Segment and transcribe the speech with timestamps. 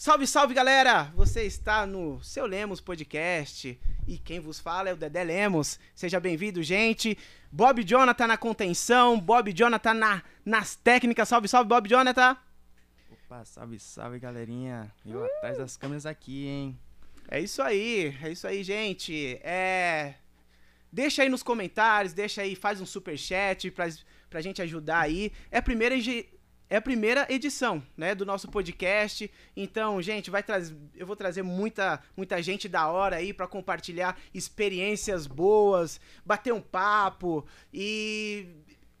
[0.00, 1.12] Salve, salve, galera!
[1.14, 5.78] Você está no Seu Lemos Podcast e quem vos fala é o Dedé Lemos.
[5.94, 7.18] Seja bem-vindo, gente.
[7.52, 11.28] Bob Jonathan na contenção, Bob Jonathan na, nas técnicas.
[11.28, 12.34] Salve, salve, Bob Jonathan!
[13.12, 14.90] Opa, salve, salve, galerinha.
[15.04, 16.78] Eu atrás das câmeras aqui, hein?
[17.28, 19.38] É isso aí, é isso aí, gente.
[19.42, 20.14] É...
[20.90, 23.86] Deixa aí nos comentários, deixa aí, faz um super chat pra,
[24.30, 25.30] pra gente ajudar aí.
[25.50, 25.94] É a primeira
[26.70, 29.28] é a primeira edição, né, do nosso podcast.
[29.56, 34.16] Então, gente, vai trazer, eu vou trazer muita, muita gente da hora aí para compartilhar
[34.32, 37.44] experiências boas, bater um papo
[37.74, 38.46] e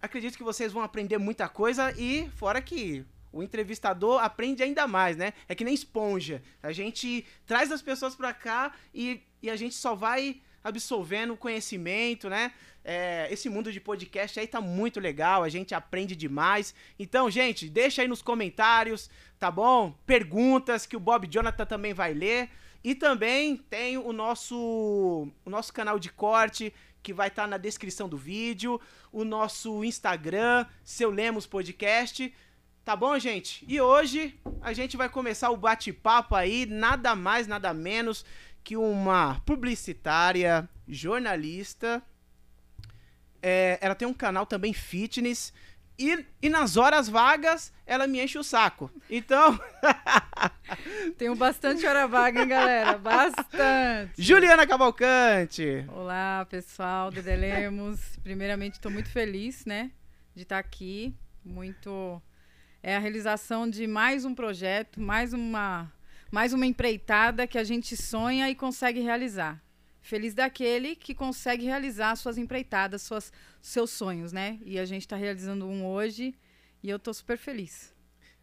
[0.02, 5.16] acredito que vocês vão aprender muita coisa e fora que o entrevistador aprende ainda mais,
[5.16, 5.32] né?
[5.48, 6.42] É que nem esponja.
[6.60, 12.28] A gente traz as pessoas para cá e, e a gente só vai absorvendo conhecimento,
[12.28, 12.52] né?
[12.84, 16.74] É, esse mundo de podcast aí tá muito legal, a gente aprende demais.
[16.98, 19.92] Então, gente, deixa aí nos comentários, tá bom?
[20.06, 22.48] Perguntas que o Bob Jonathan também vai ler.
[22.82, 27.56] E também tem o nosso, o nosso canal de corte que vai estar tá na
[27.58, 28.80] descrição do vídeo,
[29.12, 32.32] o nosso Instagram, Seu Lemos Podcast.
[32.84, 33.64] Tá bom, gente?
[33.68, 38.24] E hoje a gente vai começar o bate-papo aí, nada mais, nada menos
[38.62, 42.02] que uma publicitária, jornalista,
[43.42, 45.52] é, ela tem um canal também fitness.
[45.98, 48.90] E, e nas horas vagas, ela me enche o saco.
[49.10, 49.58] Então.
[51.18, 52.96] Tenho bastante hora vaga, hein, galera?
[52.96, 54.12] Bastante.
[54.16, 55.84] Juliana Cavalcante.
[55.88, 58.18] Olá, pessoal do Delemos.
[58.22, 59.90] Primeiramente, estou muito feliz, né?
[60.34, 61.14] De estar aqui.
[61.44, 62.22] Muito.
[62.82, 65.92] É a realização de mais um projeto, mais uma,
[66.30, 69.62] mais uma empreitada que a gente sonha e consegue realizar.
[70.00, 74.58] Feliz daquele que consegue realizar suas empreitadas, suas, seus sonhos, né?
[74.64, 76.34] E a gente está realizando um hoje
[76.82, 77.92] e eu tô super feliz.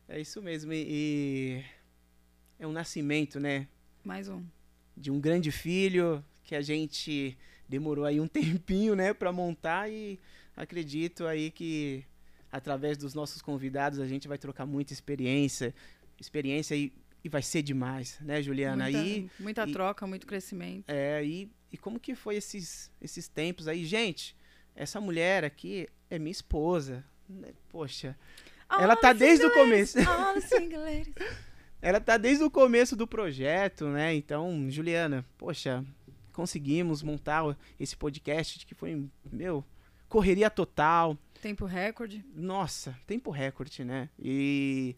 [0.07, 0.71] É isso mesmo.
[0.73, 1.65] E, e
[2.59, 3.67] é um nascimento, né?
[4.03, 4.43] Mais um.
[4.95, 10.19] De um grande filho que a gente demorou aí um tempinho, né, para montar e
[10.55, 12.05] acredito aí que
[12.51, 15.73] através dos nossos convidados a gente vai trocar muita experiência,
[16.19, 16.93] experiência e
[17.23, 18.85] e vai ser demais, né, Juliana?
[18.85, 20.89] Muita, aí, muita e, troca, muito crescimento.
[20.89, 23.85] É, e, e como que foi esses, esses tempos aí?
[23.85, 24.35] Gente,
[24.75, 27.03] essa mulher aqui é minha esposa.
[27.27, 27.49] Né?
[27.69, 28.17] Poxa,
[28.71, 29.97] oh, ela tá desde o começo.
[31.79, 34.15] Ela tá desde o começo do projeto, né?
[34.15, 35.85] Então, Juliana, poxa,
[36.33, 39.63] conseguimos montar esse podcast que foi, meu,
[40.09, 41.15] correria total.
[41.39, 42.25] Tempo recorde.
[42.33, 44.09] Nossa, tempo recorde, né?
[44.17, 44.95] E,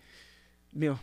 [0.73, 0.97] meu,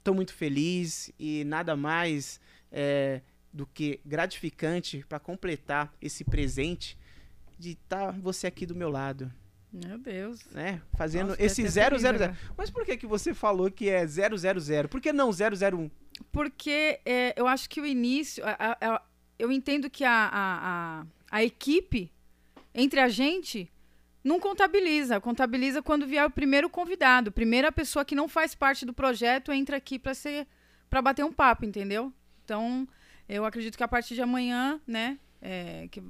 [0.00, 2.40] Estou muito feliz e nada mais
[2.72, 3.20] é,
[3.52, 6.98] do que gratificante para completar esse presente
[7.58, 9.30] de estar tá você aqui do meu lado.
[9.70, 10.40] Meu Deus.
[10.46, 10.80] Né?
[10.96, 11.92] Fazendo Nossa, esse 000.
[12.56, 14.30] Mas por que, que você falou que é 000?
[14.88, 15.90] Por que não 001?
[16.32, 18.42] Porque é, eu acho que o início.
[18.44, 19.02] A, a, a,
[19.38, 22.10] eu entendo que a, a, a equipe
[22.74, 23.70] entre a gente
[24.22, 25.20] não contabiliza.
[25.20, 27.32] Contabiliza quando vier o primeiro convidado.
[27.32, 30.46] Primeira pessoa que não faz parte do projeto entra aqui para ser
[30.88, 32.12] para bater um papo, entendeu?
[32.44, 32.86] Então,
[33.28, 35.18] eu acredito que a partir de amanhã, né?
[35.40, 36.02] É, que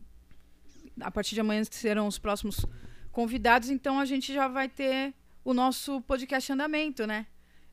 [1.00, 2.64] a partir de amanhã serão os próximos
[3.12, 7.26] convidados, então a gente já vai ter o nosso podcast andamento, né?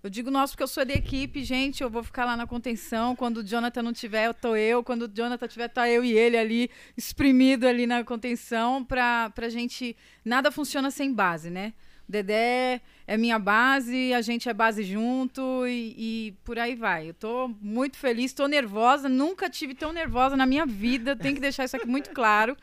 [0.08, 1.84] Eu digo nosso porque eu sou da equipe, gente.
[1.84, 3.14] Eu vou ficar lá na contenção.
[3.14, 4.82] Quando o Jonathan não tiver, eu tô eu.
[4.82, 9.50] Quando o Jonathan tiver, tá eu e ele ali, espremido ali na contenção, pra, pra
[9.50, 9.98] gente.
[10.24, 11.74] Nada funciona sem base, né?
[12.08, 17.10] O Dedé é minha base, a gente é base junto e, e, por aí vai.
[17.10, 21.18] Eu tô muito feliz, tô nervosa, nunca tive tão nervosa na minha vida.
[21.18, 22.56] Tem que deixar isso aqui muito claro.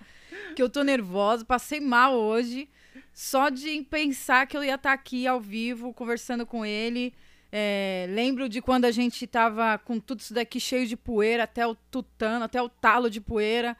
[0.56, 2.70] Que eu tô nervosa, passei mal hoje.
[3.12, 7.12] Só de pensar que eu ia estar tá aqui ao vivo, conversando com ele.
[7.56, 11.64] É, lembro de quando a gente tava com tudo isso daqui cheio de poeira, até
[11.64, 13.76] o tutano, até o talo de poeira,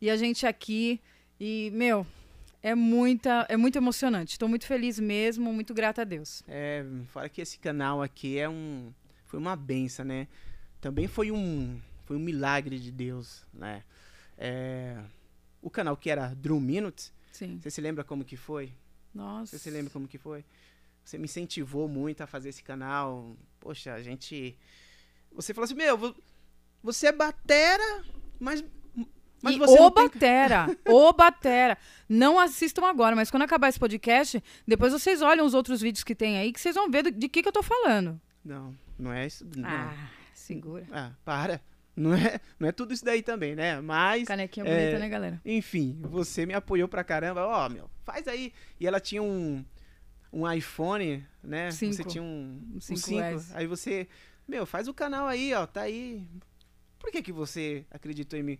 [0.00, 0.98] e a gente aqui.
[1.38, 2.06] E, meu,
[2.62, 4.32] é, muita, é muito emocionante.
[4.32, 6.42] Estou muito feliz mesmo, muito grata a Deus.
[6.48, 8.94] É, fora que esse canal aqui é um.
[9.26, 10.26] Foi uma benção, né?
[10.80, 11.78] Também foi um.
[12.06, 13.82] Foi um milagre de Deus, né?
[14.38, 14.96] É,
[15.60, 17.12] o canal que era Drum Minutes.
[17.30, 17.60] Sim.
[17.60, 18.72] Você se lembra como que foi?
[19.14, 19.50] Nossa.
[19.50, 20.42] Você se lembra como que foi?
[21.08, 23.34] Você me incentivou muito a fazer esse canal.
[23.58, 24.58] Poxa, a gente.
[25.32, 26.14] Você falou assim: Meu,
[26.82, 28.04] você é batera,
[28.38, 28.62] mas.
[29.40, 30.76] Mas e você o batera, tem...
[30.94, 31.78] o batera.
[32.06, 36.14] Não assistam agora, mas quando acabar esse podcast, depois vocês olham os outros vídeos que
[36.14, 38.20] tem aí, que vocês vão ver do, de que, que eu tô falando.
[38.44, 39.46] Não, não é isso.
[39.56, 39.66] Não.
[39.66, 40.86] Ah, segura.
[40.92, 41.62] Ah, para.
[41.96, 43.80] Não é, não é tudo isso daí também, né?
[43.80, 44.28] Mas.
[44.28, 45.40] Canequinha é, bonita, né, galera?
[45.42, 47.46] Enfim, você me apoiou pra caramba.
[47.46, 48.52] Ó, oh, meu, faz aí.
[48.78, 49.64] E ela tinha um
[50.32, 51.70] um iPhone, né?
[51.70, 51.94] Cinco.
[51.94, 53.20] Você tinha um 5 um
[53.54, 54.08] Aí você
[54.48, 56.26] meu, faz o canal aí, ó, tá aí.
[56.98, 58.58] Por que que você acreditou em mim?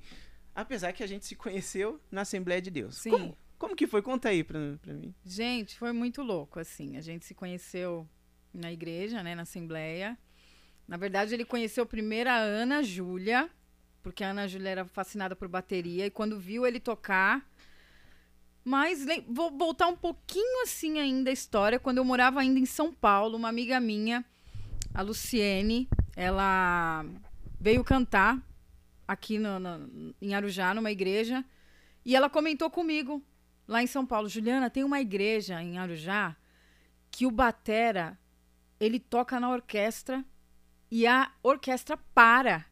[0.54, 2.98] Apesar que a gente se conheceu na Assembleia de Deus.
[2.98, 3.10] Sim.
[3.10, 4.02] Como, como que foi?
[4.02, 5.14] Conta aí pra, pra mim.
[5.24, 6.98] Gente, foi muito louco, assim.
[6.98, 8.06] A gente se conheceu
[8.52, 10.18] na igreja, né, na Assembleia.
[10.86, 13.50] Na verdade, ele conheceu primeiro a Ana Júlia,
[14.02, 17.48] porque a Ana Júlia era fascinada por bateria, e quando viu ele tocar.
[18.64, 21.78] Mas vou voltar um pouquinho assim ainda a história.
[21.78, 24.24] Quando eu morava ainda em São Paulo, uma amiga minha,
[24.92, 27.04] a Luciene, ela
[27.60, 28.38] veio cantar
[29.06, 31.44] aqui no, no- em Arujá, numa igreja,
[32.04, 33.22] e ela comentou comigo
[33.66, 36.36] lá em São Paulo, Juliana, tem uma igreja em Arujá
[37.10, 38.18] que o batera
[38.78, 40.24] ele toca na orquestra
[40.90, 42.66] e a orquestra para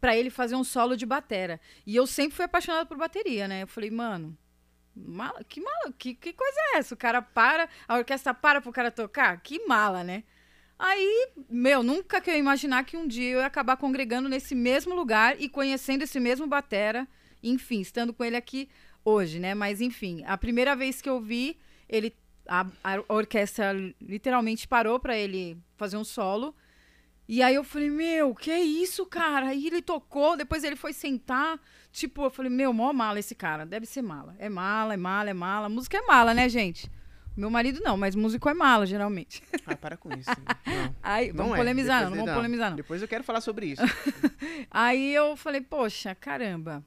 [0.00, 1.60] para ele fazer um solo de batera.
[1.84, 3.62] E eu sempre fui apaixonada por bateria, né?
[3.62, 4.36] Eu falei, mano,
[5.06, 6.94] mala, que mala, que, que coisa é essa?
[6.94, 9.40] O cara para, a orquestra para pro cara tocar?
[9.40, 10.24] Que mala, né?
[10.78, 14.54] Aí, meu, nunca que eu ia imaginar que um dia eu ia acabar congregando nesse
[14.54, 17.06] mesmo lugar e conhecendo esse mesmo batera,
[17.42, 18.68] enfim, estando com ele aqui
[19.04, 19.54] hoje, né?
[19.54, 21.58] Mas enfim, a primeira vez que eu vi,
[21.88, 22.14] ele
[22.46, 26.54] a, a orquestra literalmente parou pra ele fazer um solo.
[27.28, 29.48] E aí eu falei, meu, que isso, cara?
[29.48, 31.60] Aí ele tocou, depois ele foi sentar.
[31.98, 33.66] Tipo, eu falei, meu, mó mala esse cara.
[33.66, 34.36] Deve ser mala.
[34.38, 35.68] É mala, é mala, é mala.
[35.68, 36.88] Música é mala, né, gente?
[37.36, 39.42] Meu marido não, mas músico é mala, geralmente.
[39.66, 40.30] Ah, para com isso.
[40.64, 40.94] Não.
[41.02, 41.56] Aí, vamos é.
[41.56, 42.76] polemizar, não, Depois- não vamos polemizar, não.
[42.76, 43.82] Depois eu quero falar sobre isso.
[44.70, 46.84] Aí eu falei, poxa, caramba.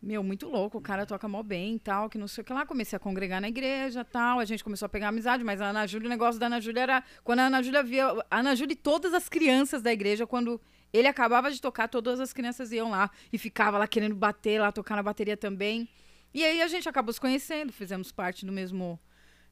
[0.00, 2.52] Meu, muito louco, o cara toca mó bem e tal, que não sei o que
[2.52, 2.64] lá.
[2.64, 5.86] Comecei a congregar na igreja tal, a gente começou a pegar amizade, mas a Ana
[5.88, 7.04] Júlia, o negócio da Ana Júlia era.
[7.24, 8.06] Quando a Ana Júlia via.
[8.30, 10.60] A Ana Júlia e todas as crianças da igreja, quando
[10.96, 14.70] ele acabava de tocar, todas as crianças iam lá e ficava lá querendo bater, lá
[14.72, 15.88] tocar na bateria também.
[16.34, 19.00] E aí a gente acabou se conhecendo, fizemos parte do mesmo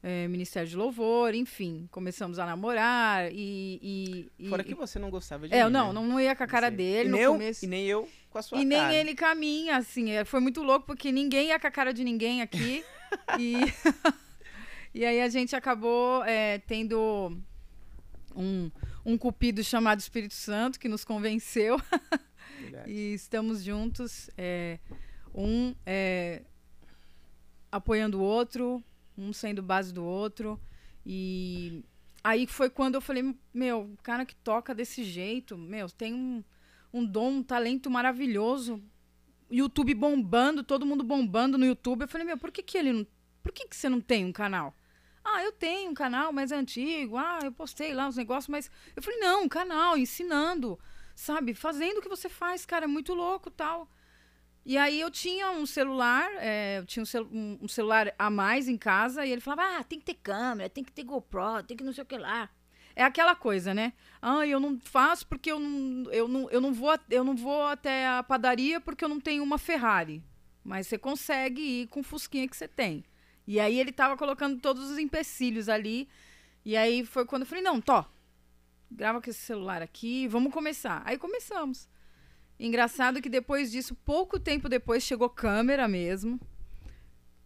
[0.03, 3.79] eh, Ministério de Louvor, enfim, começamos a namorar e.
[3.83, 6.01] e- e- Fora que você não gostava de É, mim, não, né?
[6.03, 7.65] não, ia com a cara Você- dele e no nem eu, começo.
[7.65, 8.95] E nem eu com a sua E nem cara.
[8.95, 10.11] ele caminha, assim.
[10.11, 12.85] é, Foi muito louco, porque ninguém ia com a cara de ninguém aqui.
[13.41, 13.55] e,
[14.95, 17.35] e aí a gente acabou é, tendo
[18.37, 18.71] um,
[19.05, 21.81] um cupido chamado Espírito Santo, que nos convenceu.
[22.87, 24.79] E estamos juntos, é,
[25.35, 26.43] um é,
[27.71, 28.83] apoiando o outro,
[29.17, 30.61] um sendo base do outro.
[31.05, 31.85] E
[32.23, 36.45] aí foi quando eu falei, meu, o cara que toca desse jeito, meu, tem um,
[36.93, 38.83] um dom, um talento maravilhoso.
[39.51, 42.03] YouTube bombando, todo mundo bombando no YouTube.
[42.03, 43.07] Eu falei, meu, por que, que ele não.
[43.43, 44.75] Por que, que você não tem um canal?
[45.25, 47.17] Ah, eu tenho um canal, mas é antigo.
[47.17, 48.71] Ah, eu postei lá os negócios, mas.
[48.95, 50.79] Eu falei, não, canal, ensinando,
[51.15, 51.55] sabe?
[51.55, 53.89] Fazendo o que você faz, cara, é muito louco tal.
[54.67, 58.67] E aí eu tinha um celular, é, eu tinha um, celu- um- celular a mais
[58.67, 61.77] em casa, e ele falava, ah, tem que ter câmera, tem que ter GoPro, tem
[61.77, 62.49] que não sei o que lá.
[62.97, 63.93] É aquela coisa, né?
[64.23, 67.65] Ah, eu não faço porque eu não, eu não, eu não, vou, eu não vou
[67.67, 70.23] até a padaria porque eu não tenho uma Ferrari.
[70.63, 73.05] Mas você consegue ir com o fusquinha que você tem.
[73.47, 76.09] E aí ele tava colocando todos os empecilhos ali.
[76.65, 78.05] E aí foi quando eu falei, não, Tó,
[78.91, 81.03] grava com esse celular aqui, vamos começar.
[81.05, 81.89] Aí começamos.
[82.59, 86.41] Engraçado que depois disso, pouco tempo depois, chegou câmera mesmo.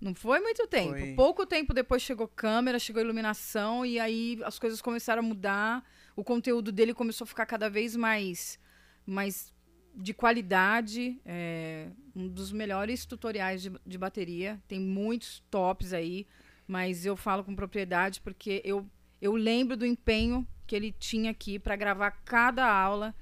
[0.01, 0.91] Não foi muito tempo.
[0.91, 1.15] Foi.
[1.15, 5.85] Pouco tempo depois chegou câmera, chegou iluminação, e aí as coisas começaram a mudar.
[6.15, 8.59] O conteúdo dele começou a ficar cada vez mais,
[9.05, 9.53] mais
[10.01, 11.21] de qualidade.
[11.27, 14.61] É, um dos melhores tutoriais de, de bateria.
[14.69, 16.27] Tem muitos tops aí,
[16.67, 18.89] mas eu falo com propriedade porque eu,
[19.21, 23.15] eu lembro do empenho que ele tinha aqui para gravar cada aula.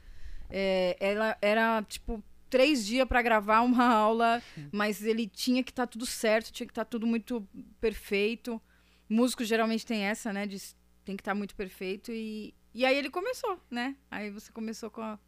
[0.49, 5.87] É, ela era tipo três dias para gravar uma aula, mas ele tinha que estar
[5.87, 7.47] tudo certo, tinha que estar tudo muito
[7.80, 8.61] perfeito.
[9.09, 10.47] Músico geralmente tem essa, né?
[10.47, 10.59] De,
[11.04, 12.11] tem que estar muito perfeito.
[12.12, 13.97] E, e aí ele começou, né?
[14.11, 15.18] Aí você começou com, a-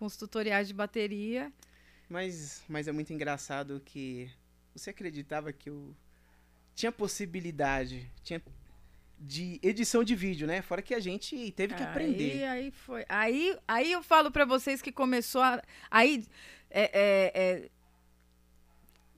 [0.00, 1.52] com os tutoriais de bateria.
[2.08, 4.30] Mas, mas é muito engraçado que
[4.74, 5.94] você acreditava que eu
[6.74, 8.42] tinha possibilidade, tinha
[9.18, 10.62] de edição de vídeo, né?
[10.62, 12.44] Fora que a gente teve que Aí, aprender.
[12.44, 13.04] aí foi.
[13.10, 15.62] Aí, aí eu falo pra vocês que começou a.
[15.90, 16.24] Aí.
[16.70, 17.70] É, é, é,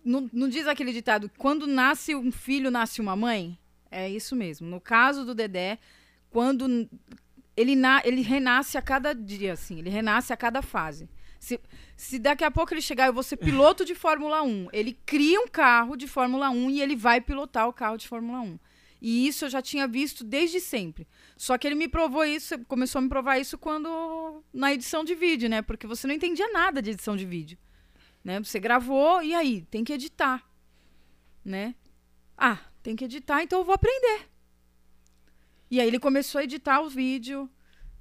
[0.04, 3.56] não, não diz aquele ditado, quando nasce um filho, nasce uma mãe?
[3.88, 4.66] É isso mesmo.
[4.66, 5.78] No caso do Dedé,
[6.28, 6.88] quando
[7.56, 11.08] ele, na, ele renasce a cada dia, assim, ele renasce a cada fase.
[11.38, 11.60] Se,
[11.96, 14.68] se daqui a pouco ele chegar, eu vou ser piloto de Fórmula 1.
[14.72, 18.40] Ele cria um carro de Fórmula 1 e ele vai pilotar o carro de Fórmula
[18.40, 18.58] 1.
[19.00, 21.08] E isso eu já tinha visto desde sempre.
[21.36, 25.16] Só que ele me provou isso, começou a me provar isso quando na edição de
[25.16, 25.60] vídeo, né?
[25.60, 27.58] Porque você não entendia nada de edição de vídeo,
[28.22, 28.38] né?
[28.38, 30.48] Você gravou e aí tem que editar,
[31.44, 31.74] né?
[32.38, 34.31] Ah, tem que editar, então eu vou aprender.
[35.72, 37.48] E aí ele começou a editar o vídeo.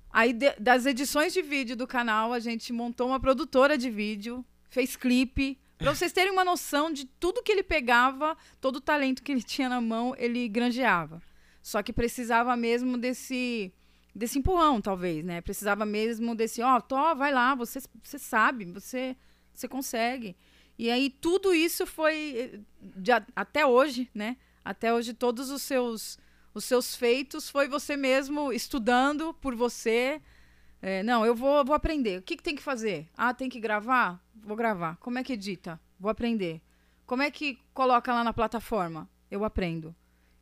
[0.09, 4.45] Aí, de- das edições de vídeo do canal, a gente montou uma produtora de vídeo,
[4.69, 5.57] fez clipe.
[5.77, 9.41] Pra vocês terem uma noção de tudo que ele pegava, todo o talento que ele
[9.53, 11.21] tinha na mão, ele granjeava.
[11.61, 13.73] Só que precisava mesmo desse
[14.13, 15.39] desse empurrão, talvez, né?
[15.39, 19.15] Precisava mesmo desse, ó, Tó, vai lá, você, você sabe, você,
[19.53, 20.35] você consegue.
[20.77, 24.35] E aí tudo isso foi eh, de até hoje, né?
[24.65, 26.19] Até hoje todos os seus
[26.53, 30.21] os seus feitos foi você mesmo estudando por você.
[30.81, 32.19] É, não, eu vou, vou aprender.
[32.19, 33.07] O que, que tem que fazer?
[33.15, 34.21] Ah, tem que gravar?
[34.35, 34.97] Vou gravar.
[34.97, 35.79] Como é que edita?
[35.99, 36.61] Vou aprender.
[37.05, 39.09] Como é que coloca lá na plataforma?
[39.29, 39.95] Eu aprendo.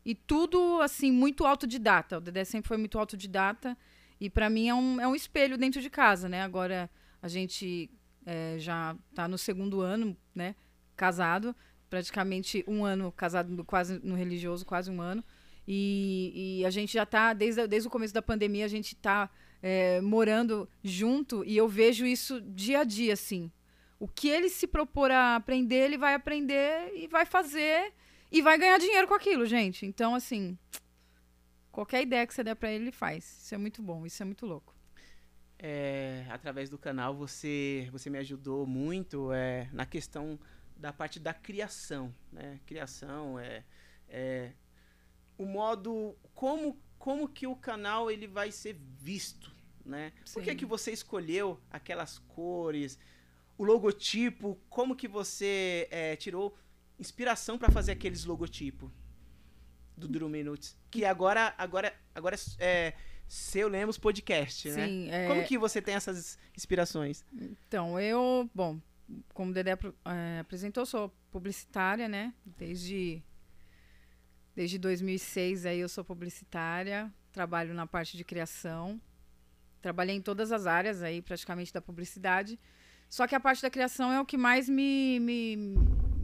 [0.06, 2.18] E tudo, assim, muito autodidata.
[2.18, 3.78] O Dedé sempre foi muito autodidata.
[4.20, 6.42] E para mim é um, é um espelho dentro de casa, né?
[6.42, 6.90] Agora
[7.22, 7.90] a gente
[8.26, 10.56] é, já tá no segundo ano, né?
[10.96, 11.56] Casado.
[11.90, 15.24] Praticamente um ano casado, quase no religioso, quase um ano.
[15.72, 19.30] E, e a gente já tá, desde, desde o começo da pandemia, a gente tá
[19.62, 23.52] é, morando junto e eu vejo isso dia a dia, assim.
[24.00, 27.94] O que ele se propor a aprender, ele vai aprender e vai fazer
[28.32, 29.86] e vai ganhar dinheiro com aquilo, gente.
[29.86, 30.58] Então, assim,
[31.72, 33.44] qualquer ideia que você der pra ele, ele faz.
[33.44, 34.74] Isso é muito bom, isso é muito louco.
[35.60, 40.40] É, através do canal você você me ajudou muito é, na questão
[40.76, 42.60] da parte da criação, né?
[42.66, 43.64] Criação é,
[44.08, 44.54] é
[45.40, 49.56] o modo como como que o canal ele vai ser visto,
[49.86, 50.12] né?
[50.34, 50.58] Por que Sim.
[50.58, 53.00] que você escolheu aquelas cores,
[53.58, 54.60] o logotipo?
[54.70, 56.58] Como que você é, tirou
[57.00, 58.92] inspiração para fazer aqueles logotipos
[59.96, 60.78] do Drew Minutes?
[60.92, 62.94] Que agora agora agora é
[63.26, 64.88] seu Lemos Podcast, né?
[64.88, 67.24] Sim, é, Como que você tem essas inspirações?
[67.32, 68.78] Então, eu, bom,
[69.34, 72.34] como o Dedé eh, apresentou, sou publicitária, né?
[72.44, 73.24] Desde,
[74.56, 79.00] desde 2006 aí eu sou publicitária, trabalho na parte de criação.
[79.82, 82.60] Trabalhei em todas as áreas aí, praticamente, da publicidade.
[83.10, 85.56] Só que a parte da criação é o que mais me, me,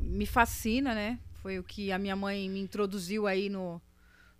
[0.01, 1.19] me fascina, né?
[1.41, 3.81] Foi o que a minha mãe me introduziu aí no,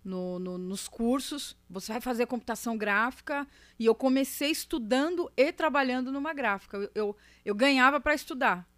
[0.04, 1.56] no, no- nos cursos.
[1.70, 3.46] Você vai fazer computação gráfica.
[3.78, 6.76] E eu comecei estudando e trabalhando numa gráfica.
[6.76, 8.68] Eu, eu, eu ganhava para estudar.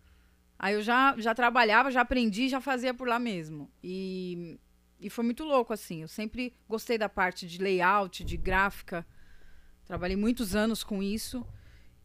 [0.58, 3.70] Aí eu já, já trabalhava, já aprendi, já fazia por lá mesmo.
[3.82, 4.58] E,
[5.00, 6.02] e foi muito louco, assim.
[6.02, 9.06] Eu sempre gostei da parte de layout, de gráfica.
[9.86, 11.46] Trabalhei muitos anos com isso.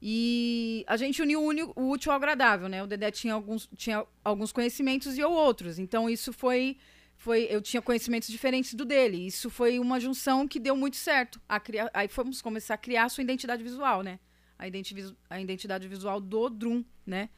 [0.01, 1.41] E a gente uniu
[1.75, 2.83] o útil ao agradável, né?
[2.83, 5.79] O Dedé tinha alguns, tinha alguns conhecimentos e eu outros.
[5.79, 6.77] Então isso foi,
[7.15, 7.47] foi.
[7.49, 9.25] Eu tinha conhecimentos diferentes do dele.
[9.25, 11.39] Isso foi uma junção que deu muito certo.
[11.47, 14.19] A cria- aí fomos começar a criar a sua identidade visual, né?
[14.59, 14.93] A, identi
[15.29, 17.29] a identidade visual do Drum, né?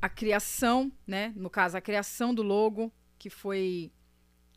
[0.00, 1.32] A criação, né?
[1.36, 3.90] No caso, a criação do logo, que foi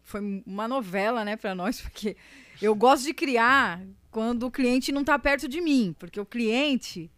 [0.03, 2.17] foi uma novela, né, para nós, porque
[2.61, 7.09] eu gosto de criar quando o cliente não tá perto de mim, porque o cliente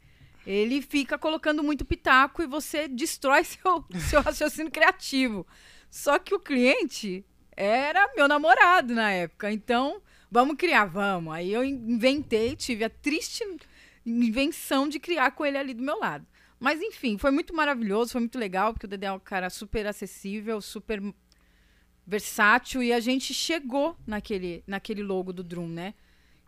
[0.46, 5.48] ele fica colocando muito pitaco e você destrói seu, seu raciocínio criativo.
[5.90, 7.26] Só que o cliente
[7.56, 11.34] era meu namorado na época, então vamos criar, vamos.
[11.34, 13.44] Aí eu inventei, tive a triste
[14.06, 16.26] invenção de criar com ele ali do meu lado.
[16.64, 19.86] Mas enfim, foi muito maravilhoso, foi muito legal, porque o Dedé é um cara super
[19.86, 21.04] acessível, super
[22.08, 25.94] versátil e a gente chegou naquele, naquele logo do Drum, né?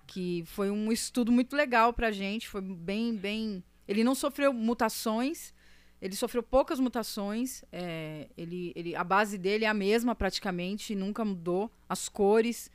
[0.07, 3.61] Que foi um estudo muito legal pra gente, foi bem, bem.
[3.85, 5.53] Ele não sofreu mutações,
[6.01, 11.25] ele sofreu poucas mutações, é, ele, ele, a base dele é a mesma praticamente, nunca
[11.25, 11.69] mudou.
[11.89, 12.71] As cores.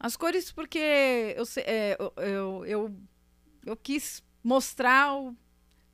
[0.00, 2.96] As cores, porque eu, é, eu, eu, eu,
[3.66, 5.32] eu quis mostrar o,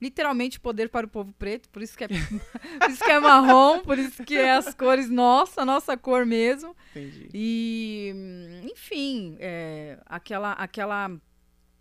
[0.03, 2.09] literalmente poder para o povo preto, por isso que é,
[2.81, 6.77] por isso que é marrom, por isso que é as cores nossa, nossa cor mesmo.
[6.91, 7.29] Entendi.
[7.33, 8.13] E,
[8.71, 11.09] enfim, é, aquela, aquela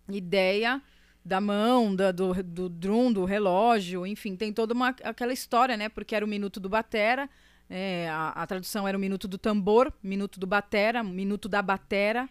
[0.08, 0.80] ideia
[1.24, 5.88] da mão, da- do, do drum, do relógio, enfim, tem toda uma, aquela história, né?
[5.88, 7.28] Porque era o minuto do batera,
[7.68, 12.28] é, a, a tradução era o minuto do tambor, minuto do batera, minuto da batera.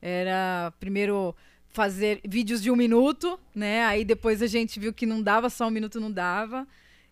[0.00, 1.34] Era primeiro
[1.76, 3.84] fazer vídeos de um minuto, né?
[3.84, 6.66] Aí depois a gente viu que não dava, só um minuto não dava.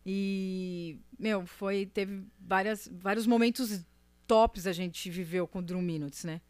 [0.07, 3.85] E, meu, foi, teve várias, vários momentos
[4.27, 6.41] tops a gente viveu com o Drum Minutes, né?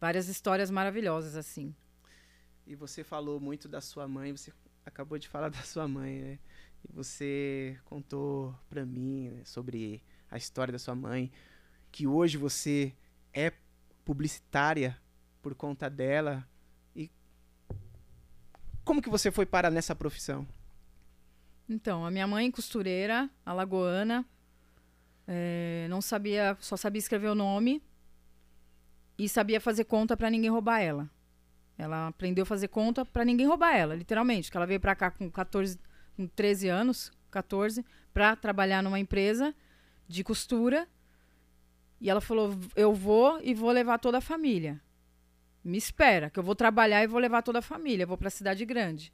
[0.00, 1.72] Várias histórias maravilhosas, assim.
[2.66, 4.52] E você falou muito da sua mãe, você
[4.84, 6.38] acabou de falar da sua mãe, né?
[6.88, 11.30] E você contou pra mim né, sobre a história da sua mãe,
[11.92, 12.92] que hoje você
[13.32, 13.52] é
[14.04, 15.00] publicitária
[15.40, 16.44] por conta dela.
[18.88, 20.48] Como que você foi parar nessa profissão?
[21.68, 24.24] Então, a minha mãe, costureira, alagoana,
[25.26, 27.82] é, não sabia, só sabia escrever o nome
[29.18, 31.10] e sabia fazer conta pra ninguém roubar ela.
[31.76, 34.50] Ela aprendeu a fazer conta pra ninguém roubar ela, literalmente.
[34.50, 35.78] Que ela veio pra cá com 14,
[36.16, 39.54] com 13 anos, 14, pra trabalhar numa empresa
[40.08, 40.88] de costura.
[42.00, 44.80] E ela falou: "Eu vou e vou levar toda a família.
[45.64, 48.64] Me espera, que eu vou trabalhar e vou levar toda a família, vou pra cidade
[48.64, 49.12] grande".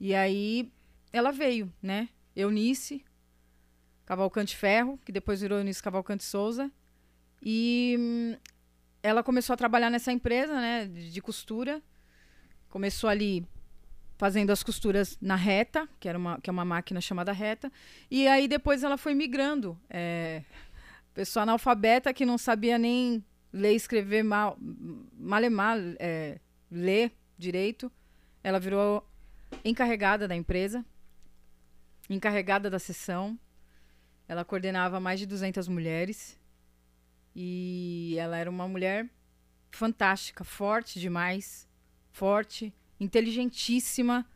[0.00, 0.72] E aí
[1.12, 2.08] ela veio, né?
[2.34, 3.04] Eunice
[4.06, 6.70] Cavalcante Ferro, que depois virou Eunice Cavalcante Souza.
[7.42, 8.36] E hum,
[9.02, 11.82] ela começou a trabalhar nessa empresa, né, de, de costura.
[12.68, 13.46] Começou ali
[14.16, 17.70] fazendo as costuras na reta, que, era uma, que é uma máquina chamada reta.
[18.10, 19.78] E aí depois ela foi migrando.
[19.88, 20.42] É,
[21.14, 24.56] pessoa analfabeta que não sabia nem ler e escrever mal,
[25.12, 26.40] malemar, é,
[26.70, 27.90] ler direito.
[28.42, 29.06] Ela virou
[29.64, 30.84] encarregada da empresa,
[32.08, 33.38] encarregada da sessão.
[34.26, 36.38] Ela coordenava mais de 200 mulheres.
[37.34, 39.08] E ela era uma mulher
[39.70, 41.68] fantástica, forte demais,
[42.10, 44.26] forte, inteligentíssima.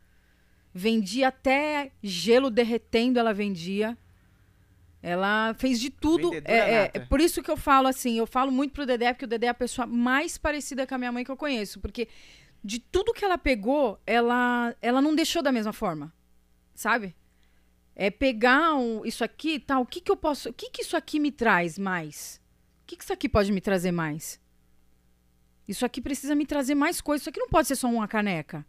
[0.73, 3.97] Vendia até gelo derretendo, ela vendia.
[5.05, 6.29] Ela fez de tudo.
[6.45, 6.57] É,
[6.93, 9.47] é, por isso que eu falo assim, eu falo muito pro Dedé, porque o Dedé
[9.47, 11.81] é a pessoa mais parecida com a minha mãe que eu conheço.
[11.81, 12.07] Porque
[12.63, 16.13] de tudo que ela pegou, ela, ela não deixou da mesma forma.
[16.73, 17.13] Sabe?
[17.93, 20.95] É pegar um- isso aqui, tal, o que que eu posso, o que que isso
[20.95, 22.41] aqui me traz mais?
[22.81, 24.39] O que que isso aqui pode me trazer mais?
[25.67, 27.23] Isso aqui precisa me trazer mais coisas.
[27.23, 28.65] Isso aqui não pode ser só uma caneca.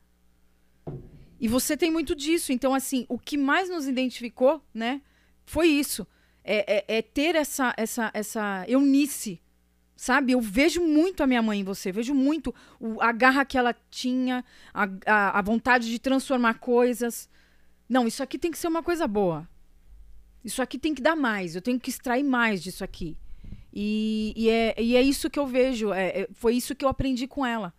[1.40, 2.52] E você tem muito disso.
[2.52, 5.00] Então, assim, o que mais nos identificou, né,
[5.44, 6.04] foi isso.
[6.44, 9.40] É, é- é ter essa, essa, essa eunice,
[9.96, 10.32] sabe?
[10.32, 11.90] Eu vejo muito a minha mãe em você.
[11.90, 17.28] Vejo muito o- a garra que ela tinha, a, a, a vontade de transformar coisas.
[17.88, 19.48] Não, isso aqui tem que ser uma coisa boa.
[20.44, 21.54] Isso aqui tem que dar mais.
[21.54, 23.16] Eu tenho que extrair mais disso aqui.
[23.72, 25.92] E, e é, e é isso que eu vejo.
[25.92, 27.72] é- é- foi isso que eu aprendi com ela.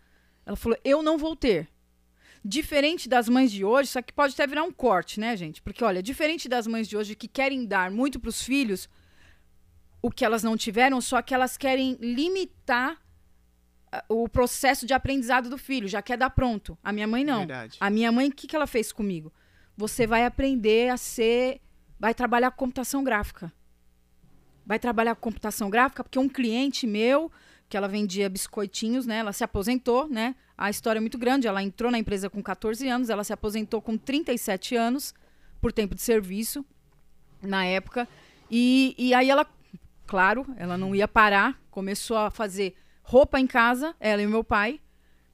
[0.46, 1.68] Ela falou: eu não vou ter.
[2.48, 5.64] Diferente das mães de hoje, isso aqui pode até virar um corte, né, gente?
[5.64, 8.88] Porque, olha, diferente das mães de hoje que querem dar muito para os filhos
[10.00, 13.02] o que elas não tiveram, só que elas querem limitar
[13.92, 16.78] ah, o processo de aprendizado do filho, já quer dar pronto.
[16.84, 17.40] A minha mãe não.
[17.40, 17.78] Verdade.
[17.80, 19.34] A minha mãe, o que, que ela fez comigo?
[19.76, 21.60] Você vai aprender a ser.
[22.00, 23.52] Vai trabalhar com computação gráfica.
[24.64, 27.32] Vai trabalhar com computação gráfica, porque um cliente meu,
[27.70, 29.18] que ela vendia biscoitinhos, né?
[29.18, 30.36] Ela se aposentou, né?
[30.58, 31.48] A história é muito grande.
[31.48, 35.14] Ela entrou na empresa com 14 anos, ela se aposentou com 37 anos
[35.60, 36.66] por tempo de serviço
[37.42, 38.08] na época.
[38.50, 39.46] E, e aí ela,
[40.06, 44.80] claro, ela não ia parar, começou a fazer roupa em casa, ela e meu pai,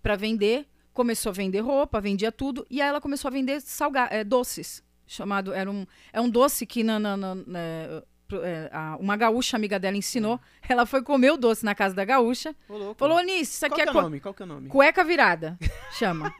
[0.01, 0.65] para vender.
[0.93, 2.65] Começou a vender roupa, vendia tudo.
[2.69, 4.83] E aí ela começou a vender salga eh, doces.
[5.07, 8.03] Chamado, era um, é um doce que na, na- na- a-
[8.99, 10.39] uma gaúcha amiga dela ensinou.
[10.67, 12.55] Ela foi comer o doce na casa da gaúcha.
[12.69, 12.93] Ô.
[12.95, 14.19] Falou, Nisso, isso Qual aqui que é é, o co- nome?
[14.19, 14.69] Qual que é o nome?
[14.69, 15.57] Cueca virada,
[15.97, 16.33] chama.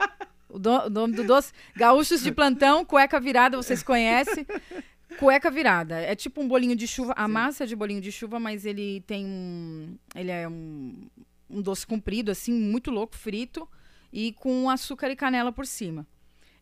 [0.48, 1.52] O, do- o nome do doce.
[1.76, 4.46] Gaúchos de plantão, cueca virada, vocês conhecem.
[5.18, 5.98] Cueca virada.
[6.00, 7.12] É tipo um bolinho de chuva.
[7.16, 7.32] A Sim.
[7.32, 9.96] massa é de bolinho de chuva, mas ele tem um.
[10.14, 11.06] Ele é um,
[11.50, 13.68] um doce comprido, assim, muito louco, frito,
[14.12, 16.06] e com açúcar e canela por cima.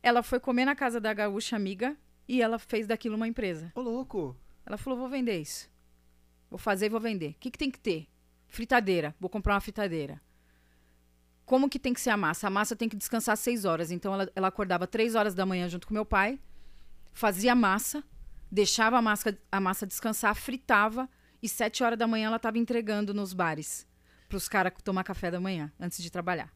[0.03, 3.71] Ela foi comer na casa da gaúcha amiga e ela fez daquilo uma empresa.
[3.75, 4.37] Ô, louco.
[4.71, 5.69] Ela falou: vou vender isso.
[6.49, 7.31] Vou fazer e vou vender.
[7.31, 8.07] O que, que tem que ter?
[8.47, 9.13] Fritadeira.
[9.19, 10.23] Vou comprar uma fritadeira.
[11.45, 12.47] Como que tem que ser a massa?
[12.47, 13.91] A massa tem que descansar seis horas.
[13.91, 16.39] Então ela, ela acordava três horas da manhã junto com meu pai,
[17.13, 18.05] fazia massa,
[18.49, 21.11] deixava a massa, a massa descansar, fritava
[21.43, 23.85] e sete horas da manhã ela estava entregando nos bares
[24.29, 26.55] para os caras tomar café da manhã antes de trabalhar.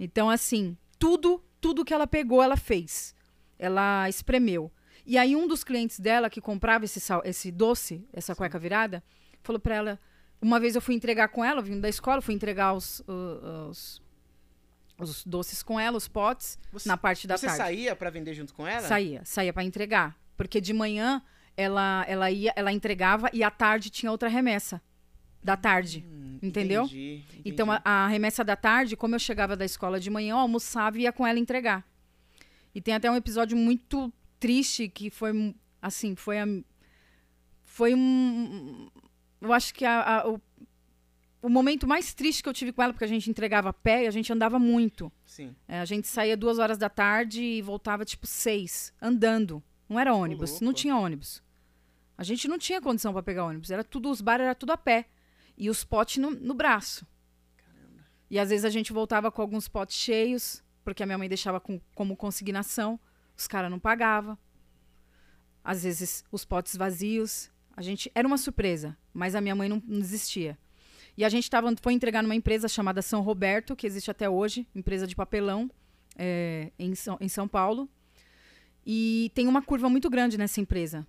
[0.00, 3.14] Então assim, tudo, tudo que ela pegou, ela fez.
[3.56, 4.72] Ela espremeu.
[5.06, 9.02] E aí um dos clientes dela que comprava esse, sal- esse doce, essa cueca virada,
[9.42, 10.00] falou para ela.
[10.42, 13.02] Uma vez eu fui entregar com ela, vindo da escola, fui entregar os,
[13.70, 14.02] os,
[14.98, 17.62] os doces com ela, os potes, Você, na parte da você tarde.
[17.62, 18.86] saía pra vender junto com ela?
[18.86, 20.18] Saía, saía para entregar.
[20.36, 21.22] Porque de manhã
[21.56, 24.82] ela, ela ia, ela entregava e à tarde tinha outra remessa.
[25.42, 26.04] Da tarde.
[26.06, 26.82] Hum, Entendeu?
[26.84, 27.42] Entendi, entendi.
[27.44, 30.98] Então a, a remessa da tarde, como eu chegava da escola de manhã, eu almoçava
[30.98, 31.86] e ia com ela entregar.
[32.74, 36.46] E tem até um episódio muito triste que foi assim, foi a,
[37.64, 38.88] foi um
[39.40, 40.40] eu acho que a- a- o,
[41.42, 44.04] o momento mais triste que eu tive com ela, porque a gente entregava a pé
[44.04, 45.12] e a gente andava muito.
[45.24, 45.54] Sim.
[45.68, 49.62] É, a gente saía duas horas da tarde e voltava tipo seis, andando.
[49.88, 51.42] Não era ônibus, não tinha ônibus.
[52.18, 53.70] A gente não tinha condição para pegar ônibus.
[53.70, 55.06] Era tudo, os bares era tudo a pé.
[55.56, 57.06] E os potes no, no braço.
[58.30, 61.60] E às vezes a gente voltava com alguns potes cheios, porque a minha mãe deixava
[61.60, 62.98] com- como consignação.
[63.36, 64.38] Os caras não pagavam.
[65.62, 67.50] Às vezes os potes vazios.
[67.76, 70.58] A gente era uma surpresa, mas a minha mãe não, não desistia.
[71.16, 74.66] E a gente tava, foi entregar numa empresa chamada São Roberto, que existe até hoje,
[74.74, 75.70] empresa de papelão,
[76.16, 77.88] é, em, São, em São Paulo.
[78.84, 81.06] E tem uma curva muito grande nessa empresa.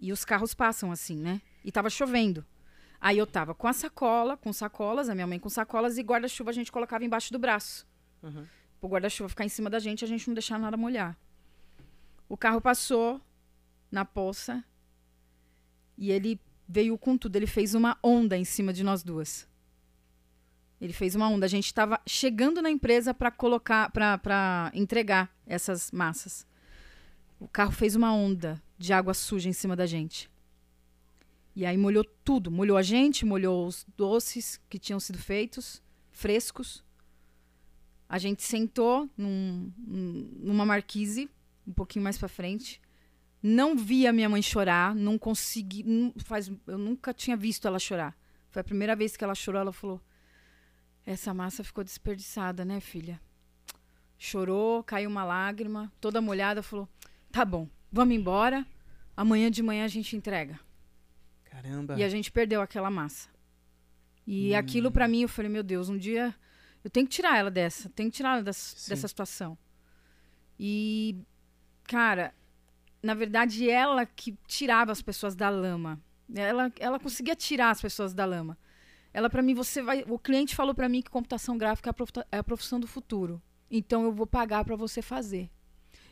[0.00, 1.40] E os carros passam assim, né?
[1.64, 2.44] E tava chovendo.
[3.00, 6.50] Aí eu tava com a sacola, com sacolas, a minha mãe com sacolas, e guarda-chuva
[6.50, 7.86] a gente colocava embaixo do braço.
[8.22, 8.46] Uhum.
[8.80, 11.16] O guarda-chuva ficar em cima da gente, a gente não deixar nada molhar.
[12.32, 13.20] O carro passou
[13.90, 14.64] na poça
[15.98, 17.36] e ele veio com tudo.
[17.36, 19.46] Ele fez uma onda em cima de nós duas.
[20.80, 21.44] Ele fez uma onda.
[21.44, 26.46] A gente estava chegando na empresa para colocar, para entregar essas massas.
[27.38, 30.30] O carro fez uma onda de água suja em cima da gente.
[31.54, 32.50] E aí molhou tudo.
[32.50, 36.82] Molhou a gente, molhou os doces que tinham sido feitos, frescos.
[38.08, 41.28] A gente sentou num- num- numa marquise,
[41.66, 42.80] um pouquinho mais para frente.
[43.42, 45.82] Não vi a minha mãe chorar, não consegui.
[45.82, 48.16] não- faz, eu nunca tinha visto ela chorar.
[48.50, 49.60] Foi a primeira vez que ela chorou.
[49.60, 50.00] Ela falou:
[51.04, 53.20] Essa massa ficou desperdiçada, né, filha?
[54.18, 56.62] Chorou, caiu uma lágrima, toda molhada.
[56.62, 56.88] Falou:
[57.32, 58.64] Tá bom, vamos embora.
[59.16, 60.58] Amanhã de manhã a gente entrega.
[61.44, 61.98] Caramba.
[61.98, 63.28] E a gente perdeu aquela massa.
[64.26, 66.34] E aquilo pra mim, eu falei, meu Deus, um dia
[66.84, 69.58] eu tenho que tirar ela dessa, tenho que tirar ela dessa, dessa situação.
[70.58, 71.16] E,
[71.84, 72.34] cara,
[73.02, 76.00] na verdade, ela que tirava as pessoas da lama.
[76.34, 78.56] Ela, ela conseguia tirar as pessoas da lama.
[79.12, 80.04] Ela, pra mim, você vai.
[80.08, 83.42] O cliente falou pra mim que computação gráfica é a é a profissão do futuro.
[83.70, 85.50] Então eu vou pagar pra você fazer.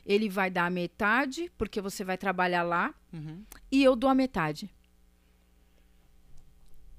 [0.04, 3.44] Ele vai dar a metade, porque você vai trabalhar lá, Uhum.
[3.70, 4.70] e eu dou a metade.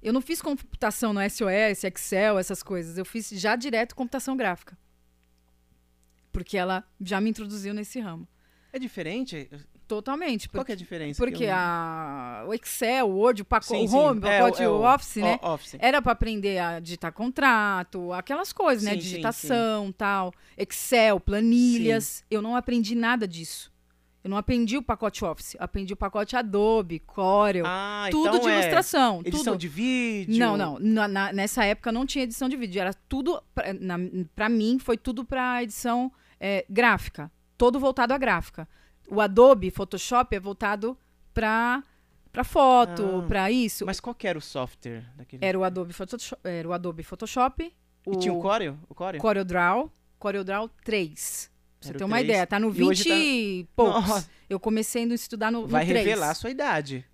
[0.02, 2.98] Eu não fiz computação no SOS, Excel, essas coisas.
[2.98, 4.76] Eu fiz já direto computação gráfica.
[6.32, 8.28] Porque ela já me introduziu nesse ramo.
[8.74, 9.50] É diferente?
[9.88, 10.48] Totalmente.
[10.48, 11.18] Qual Porque, que é a diferença?
[11.22, 14.00] porque Que eu a, o Excel, o Word, o pacote, Sim, o.
[14.00, 15.38] Home, o É, pacote, é o Office, né?
[15.42, 15.76] Ó, Office.
[15.80, 18.92] Era para aprender a digitar contrato, aquelas coisas, né?
[18.94, 22.24] Sim, sim, Digitação, tal, Excel, planilhas.
[22.32, 23.70] Eu não aprendi nada disso.
[24.24, 28.50] Eu não aprendi o pacote Office, aprendi o pacote Adobe, Corel, Ah, tudo então de
[28.50, 29.58] é ilustração, Edição tudo.
[29.58, 30.38] de vídeo.
[30.40, 30.78] Não, não.
[30.80, 32.80] Na- na- nessa época não tinha edição de vídeo.
[32.80, 33.42] Era tudo.
[34.36, 37.32] Pra mim, foi tudo pra edição é, gráfica.
[37.62, 38.68] Todo voltado à gráfica.
[39.08, 40.98] O Adobe Photoshop é voltado
[41.32, 41.84] pra,
[42.32, 43.28] pra foto, Ah.
[43.28, 43.86] pra isso.
[43.86, 45.46] Mas qual que era o software daquele?
[45.46, 46.42] Era o Adobe Photoshop.
[46.44, 47.72] Era o Adobe Photoshop.
[48.08, 48.80] E tinha o Corel?
[48.90, 49.22] O Corel?
[49.22, 49.92] CorelDRAW.
[50.18, 51.52] CorelDRAW 3.
[51.80, 52.30] Pra você o ter uma 3.
[52.30, 52.48] ideia.
[52.48, 54.08] Tá no E 20 hoje tá- e poucos.
[54.10, 54.30] Nossa.
[54.50, 56.04] Eu comecei a estudar no, no Vai 3.
[56.04, 57.06] revelar a sua idade.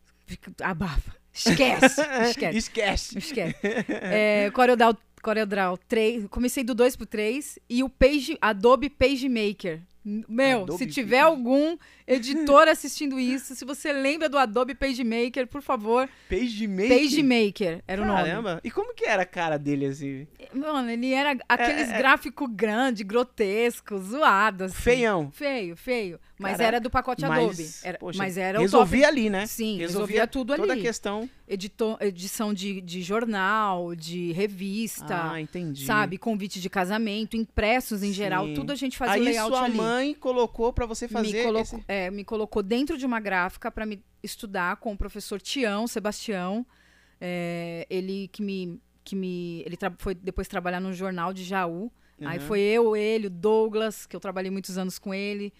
[0.63, 1.13] Abafa.
[1.33, 2.01] Esquece.
[2.29, 2.55] Esquece.
[2.57, 3.17] Esquece.
[3.17, 3.57] Esquece.
[3.89, 6.25] É, CorelDRAW, CorelDRAW 3.
[6.29, 9.81] Comecei do 2 pro 3 e o Page, Adobe PageMaker.
[10.29, 15.45] Meu, Adobe se tiver Page- algum editor assistindo isso, se você lembra do Adobe PageMaker,
[15.47, 16.97] por favor, PageMaker.
[16.97, 18.23] PageMaker era o nome.
[18.23, 18.61] Caramba.
[18.63, 20.25] E como que era a cara dele, assim?
[20.53, 21.97] Mano, ele era aqueles É, é.
[21.97, 24.71] gráficos grandes, grotescos, zoados.
[24.71, 24.81] Assim.
[24.81, 25.29] Feião.
[25.31, 26.19] Feio, feio.
[26.39, 26.67] Mas Caraca.
[26.67, 27.47] era do pacote Adobe.
[27.57, 29.11] Mas, Era, poxa, mas era o resolvia top.
[29.19, 29.45] ali, né?
[29.47, 30.81] Sim, resolvia tudo Toda a ali.
[30.83, 31.27] questão.
[31.47, 35.31] Edição de, de jornal, de revista.
[35.31, 35.85] Ah, entendi.
[35.85, 36.17] sabe?
[36.17, 38.53] Convite de casamento, impressos em geral, Sim.
[38.53, 39.77] tudo a gente fazia Aí layout sua ali.
[39.77, 41.85] mãe colocou pra você fazer me, colocou, esse...
[41.87, 46.65] é, me colocou dentro de uma gráfica para me estudar com o professor Tião Sebastião.
[47.21, 48.81] É, ele que me.
[49.03, 51.89] Que me ele foi depois trabalhar no jornal de Jaú.
[52.19, 52.45] Aí Uhum.
[52.45, 55.53] foi eu, ele, o Douglas, que eu trabalhei muitos anos com ele.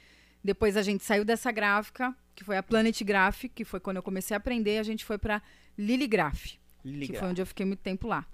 [0.44, 4.04] Depois a gente saiu dessa gráfica, que foi a Planet Graph, que foi quando eu
[4.04, 4.80] comecei a aprender.
[4.80, 5.42] A gente foi para
[5.78, 6.58] Liligraph
[6.92, 7.20] que Ligar.
[7.20, 8.26] foi onde eu fiquei muito tempo lá.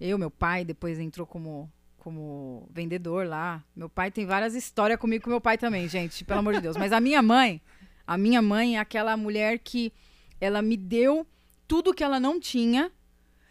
[0.00, 3.64] Eu, meu pai, depois entrou como, como vendedor lá.
[3.74, 6.76] Meu pai tem várias histórias comigo com meu pai também, gente, pelo amor de Deus.
[6.76, 7.60] Mas a minha mãe,
[8.06, 9.92] a minha mãe é aquela mulher que
[10.40, 11.26] ela me deu
[11.66, 12.90] tudo que ela não tinha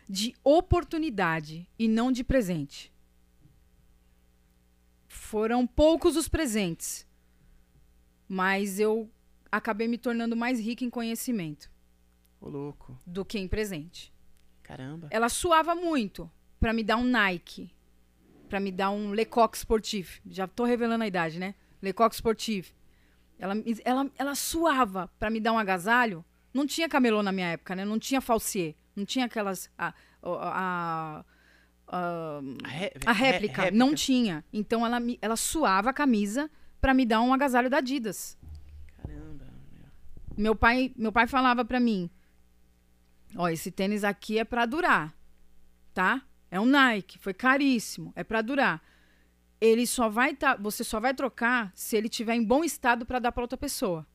[0.07, 2.91] de oportunidade e não de presente.
[5.07, 7.07] Foram poucos os presentes,
[8.27, 9.09] mas eu
[9.51, 11.72] acabei me tornando mais rica em conhecimento
[12.45, 12.99] Ô, louco.
[13.05, 14.13] do que em presente.
[14.61, 15.07] Caramba.
[15.11, 16.29] Ela suava muito
[16.59, 17.73] pra me dar um Nike,
[18.49, 20.19] pra me dar um Lecoq Sportif.
[20.25, 21.55] Já tô revelando a idade, né?
[21.81, 22.73] Lecoq Sportif.
[23.39, 26.23] Ela, ela, ela suava pra me dar um agasalho.
[26.53, 27.83] Não tinha camelô na minha época, né?
[27.83, 28.75] Não tinha falsier.
[28.95, 29.69] Não tinha aquelas.
[29.77, 31.25] A, a,
[31.87, 33.71] a, A, ré- a ré- réplica.
[33.71, 34.43] Não tinha.
[34.53, 38.37] Então ela, me, ela suava a camisa pra me dar um agasalho da Adidas.
[38.97, 39.47] Caramba.
[40.37, 42.09] Meu pai, meu pai falava pra mim:
[43.35, 45.15] Ó, esse tênis aqui é pra durar,
[45.93, 46.21] tá?
[46.51, 48.81] É um Nike, foi caríssimo, é pra durar.
[49.59, 53.17] Ele só vai tá, você só vai trocar se ele tiver em bom estado pra
[53.19, 54.05] dar pra outra pessoa.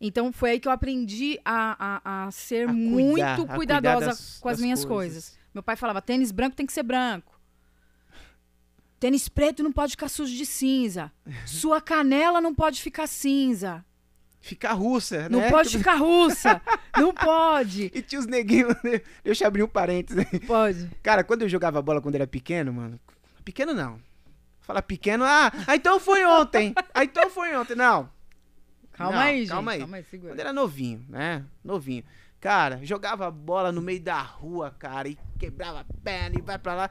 [0.00, 4.38] Então foi aí que eu aprendi a, a, a ser A cuidar, muito cuidadosa das-
[4.40, 5.24] com as minhas coisas.
[5.30, 5.38] coisas.
[5.52, 7.38] Meu pai falava: tênis branco tem que ser branco.
[8.98, 11.12] Tênis preto não pode ficar sujo de cinza.
[11.46, 13.84] Sua canela não pode ficar cinza.
[14.44, 15.50] Ficar russa, Não né?
[15.50, 16.60] pode ficar russa.
[16.98, 17.90] Não pode.
[17.94, 18.74] E tinha os neguinhos.
[18.84, 19.00] né?
[19.24, 20.22] Deixa eu abrir um parênteses.
[20.30, 20.38] aí.
[20.40, 20.90] Pode.
[21.02, 23.00] Cara, quando eu jogava bola quando era pequeno, mano.
[23.42, 23.98] Pequeno não.
[24.60, 26.74] Fala pequeno, ah, ah, então foi ontem.
[26.92, 27.74] Ah, então foi ontem.
[27.74, 28.10] Não.
[28.92, 29.48] Calma Não, aí, gente.
[29.48, 29.78] calma aí.
[29.78, 30.40] Calma aí, Quando segura.
[30.40, 31.44] era novinho, né?
[31.64, 32.04] Novinho.
[32.38, 36.74] Cara, jogava bola no meio da rua, cara, e quebrava a perna e vai pra
[36.74, 36.90] lá.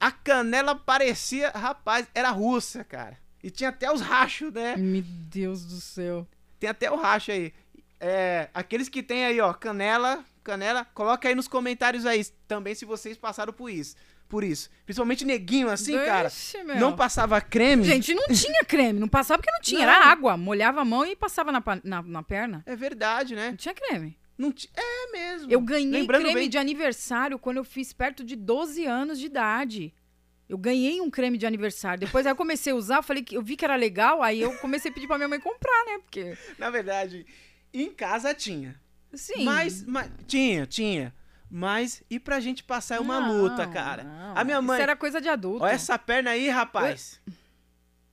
[0.00, 3.16] A canela parecia, rapaz, era russa, cara.
[3.44, 4.76] E tinha até os rachos, né?
[4.76, 6.26] Meu Deus do céu.
[6.60, 7.52] Tem até o racho aí.
[7.98, 12.84] É, aqueles que tem aí, ó, canela, canela, coloca aí nos comentários aí também se
[12.84, 13.96] vocês passaram por isso.
[14.28, 14.70] Por isso.
[14.84, 16.28] Principalmente neguinho assim, cara.
[16.28, 16.76] Vixe, meu.
[16.76, 17.82] Não passava creme.
[17.82, 19.00] Gente, não tinha creme.
[19.00, 19.80] Não passava porque não tinha.
[19.84, 19.92] Não.
[19.92, 20.36] Era água.
[20.36, 22.62] Molhava a mão e passava na, na, na perna.
[22.64, 23.50] É verdade, né?
[23.50, 24.16] Não tinha creme.
[24.38, 25.50] Não ti- É mesmo.
[25.50, 29.26] Eu ganhei Lembrando creme bem- de aniversário quando eu fiz perto de 12 anos de
[29.26, 29.92] idade.
[30.50, 32.00] Eu ganhei um creme de aniversário.
[32.00, 34.40] Depois aí eu comecei a usar, eu falei que eu vi que era legal, aí
[34.40, 35.98] eu comecei a pedir pra minha mãe comprar, né?
[36.00, 36.36] Porque.
[36.58, 37.24] Na verdade,
[37.72, 38.74] em casa tinha.
[39.14, 39.44] Sim.
[39.44, 41.14] Mas, mas- tinha, tinha.
[41.48, 44.02] Mas e pra gente passar é uma Não, luta, cara.
[44.04, 44.36] não.
[44.36, 45.62] A minha mãe, Isso era coisa de adulto.
[45.64, 47.20] olha essa perna aí, rapaz.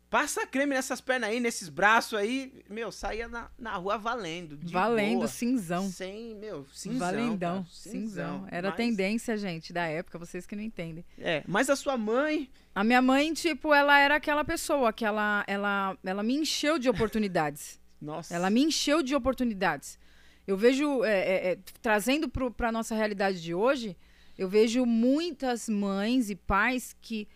[0.10, 2.64] Passa creme nessas pernas aí, nesses braços aí.
[2.70, 4.58] Meu, saía na, na rua valendo.
[4.64, 5.28] Valendo, boa.
[5.28, 5.90] cinzão.
[5.90, 7.00] Sem, meu, cinzão.
[7.00, 8.48] Valendão, cara, cinzão.
[8.50, 11.04] Era Mas- tendência, gente, da época, vocês que não entendem.
[11.20, 12.50] É, mas a sua mãe.
[12.74, 16.90] A minha mãe, tipo, ela era aquela pessoa que ela, ela, ela me encheu de
[16.90, 17.80] oportunidades.
[18.00, 18.34] Nossa.
[18.34, 19.98] ela me encheu de oportunidades.
[20.46, 23.98] Eu vejo, é, é, é, trazendo para a nossa realidade de hoje,
[24.38, 27.28] eu vejo muitas mães e pais que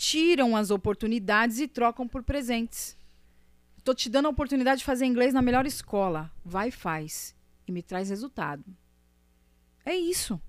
[0.00, 2.96] tiram as oportunidades e trocam por presentes.
[3.84, 6.32] Tô te dando a oportunidade de fazer inglês na melhor escola.
[6.42, 7.36] Vai e faz.
[7.68, 8.64] E me traz resultado.
[9.84, 10.40] É isso.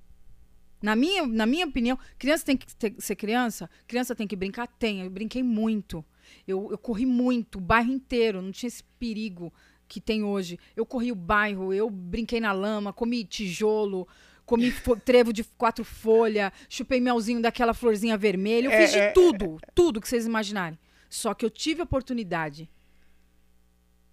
[0.81, 3.69] Na minha, na minha opinião, criança tem que ter- ser criança?
[3.85, 4.67] Criança tem que brincar?
[4.67, 5.01] Tem.
[5.01, 6.03] Eu brinquei muito.
[6.47, 8.41] Eu, eu corri muito, o bairro inteiro.
[8.41, 9.53] Não tinha esse perigo
[9.85, 10.57] que tem hoje.
[10.77, 14.07] Eu corri o bairro, eu brinquei na lama, comi tijolo,
[14.51, 14.71] comi
[15.05, 18.67] trevo de quatro folhas, chupei melzinho daquela florzinha vermelha.
[18.67, 20.77] Eu É, fiz de é, tudo, tudo que vocês imaginarem.
[21.09, 22.69] Só que eu tive oportunidade.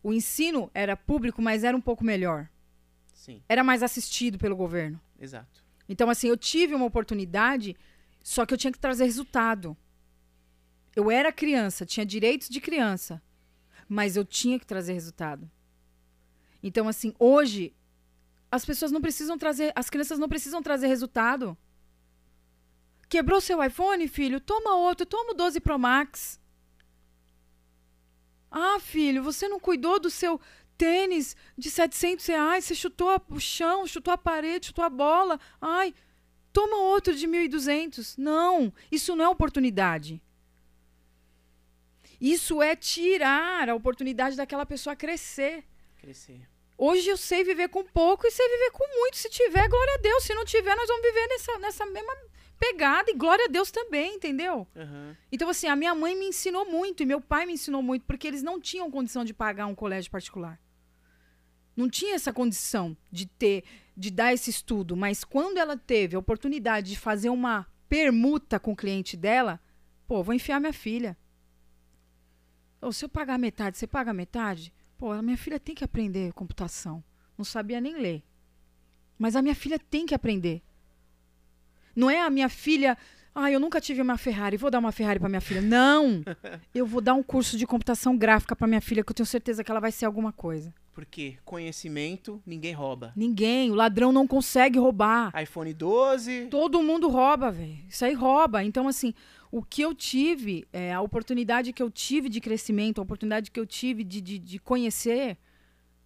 [0.03, 2.49] O ensino era público, mas era um pouco melhor.
[3.13, 5.01] Sim, Era mais assistido pelo governo.
[5.21, 5.63] exato.
[5.89, 7.75] Então, assim, eu tive uma oportunidade,
[8.23, 9.77] só que eu tinha que trazer resultado.
[10.95, 13.21] Eu era criança, tinha direitos de criança,
[13.89, 15.51] mas eu tinha que trazer resultado.
[16.63, 17.73] Então, assim, hoje,
[18.51, 21.57] as pessoas não precisam trazer, as crianças não precisam trazer resultado.
[23.09, 24.41] Quebrou seu iPhone, filho?
[24.41, 26.41] Toma outro, toma o 12 Pro Max.
[28.51, 30.41] Ah, filho, você não cuidou do seu
[30.77, 35.39] tênis de 700 reais, você chutou o chão, chutou a parede, chutou a bola.
[35.61, 35.95] Ai,
[36.53, 38.17] toma outro de 1.200.
[38.17, 40.23] Não, isso não é oportunidade.
[42.21, 45.65] Isso é tirar a oportunidade daquela pessoa crescer.
[45.99, 46.49] Crescer.
[46.81, 49.17] Hoje eu sei viver com pouco e sei viver com muito.
[49.17, 50.23] Se tiver, glória a Deus.
[50.23, 52.17] Se não tiver, nós vamos viver nessa, nessa mesma
[52.57, 53.11] pegada.
[53.11, 54.65] E glória a Deus também, entendeu?
[54.77, 55.17] Aham.
[55.33, 58.29] Então, assim, a minha mãe me ensinou muito e meu pai me ensinou muito, porque
[58.29, 60.61] eles não tinham condição de pagar um colégio particular.
[61.77, 63.65] Não tinha essa condição de ter,
[63.97, 64.97] de dar esse estudo.
[64.97, 69.61] Mas quando ela teve a oportunidade de fazer uma permuta com o cliente dela,
[70.07, 71.17] pô, vou enfiar minha filha.
[72.81, 74.73] Ou se eu pagar metade, você paga metade?
[74.99, 77.03] Pô, a minha filha tem que aprender computação.
[77.37, 78.23] Não sabia nem ler.
[79.19, 80.61] Mas a minha filha tem que aprender.
[81.97, 82.99] Não é a minha filha
[83.41, 85.63] ah, eu nunca tive uma Ferrari, vou dar uma Ferrari para minha filha.
[85.63, 86.25] Não!
[86.75, 89.63] Eu vou dar um curso de computação gráfica para minha filha, que eu tenho certeza
[89.63, 90.75] que ela vai ser alguma coisa.
[90.99, 93.13] Porque conhecimento ninguém rouba.
[93.15, 95.33] Ninguém, o ladrão não consegue roubar.
[95.41, 96.49] iPhone 12.
[96.51, 97.79] Todo mundo rouba, velho.
[97.89, 98.65] Isso aí rouba.
[98.65, 99.15] Então, assim,
[99.49, 103.61] o que eu tive, é, a oportunidade que eu tive de crescimento, a oportunidade que
[103.61, 105.39] eu tive de, de, de conhecer,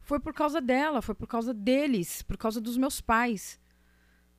[0.02, 3.58] foi por causa dela, foi por causa deles, por causa dos meus pais.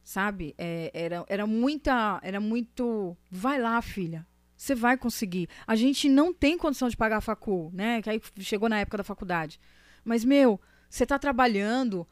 [0.03, 0.53] Sabe?
[0.55, 2.19] É, era, era muita.
[2.21, 3.17] Era muito.
[3.31, 4.23] Vai lá, filha.
[4.55, 5.49] Você vai conseguir.
[5.65, 8.03] A gente não tem condição de pagar a facul, né?
[8.03, 9.59] Que aí chegou na época da faculdade.
[10.03, 12.07] Mas, meu, você tá trabalhando,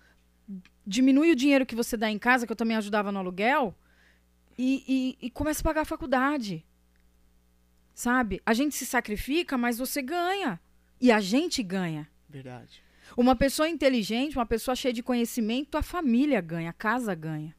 [0.85, 3.75] diminui o dinheiro que você dá em casa, que eu também ajudava no aluguel,
[4.57, 6.65] e, e, e começa a pagar a faculdade.
[7.93, 8.41] Sabe?
[8.45, 10.59] A gente se sacrifica, mas você ganha.
[10.99, 12.09] E a gente ganha.
[12.29, 12.83] Verdade.
[13.17, 17.55] Uma pessoa inteligente, uma pessoa cheia de conhecimento, a família ganha, a casa ganha.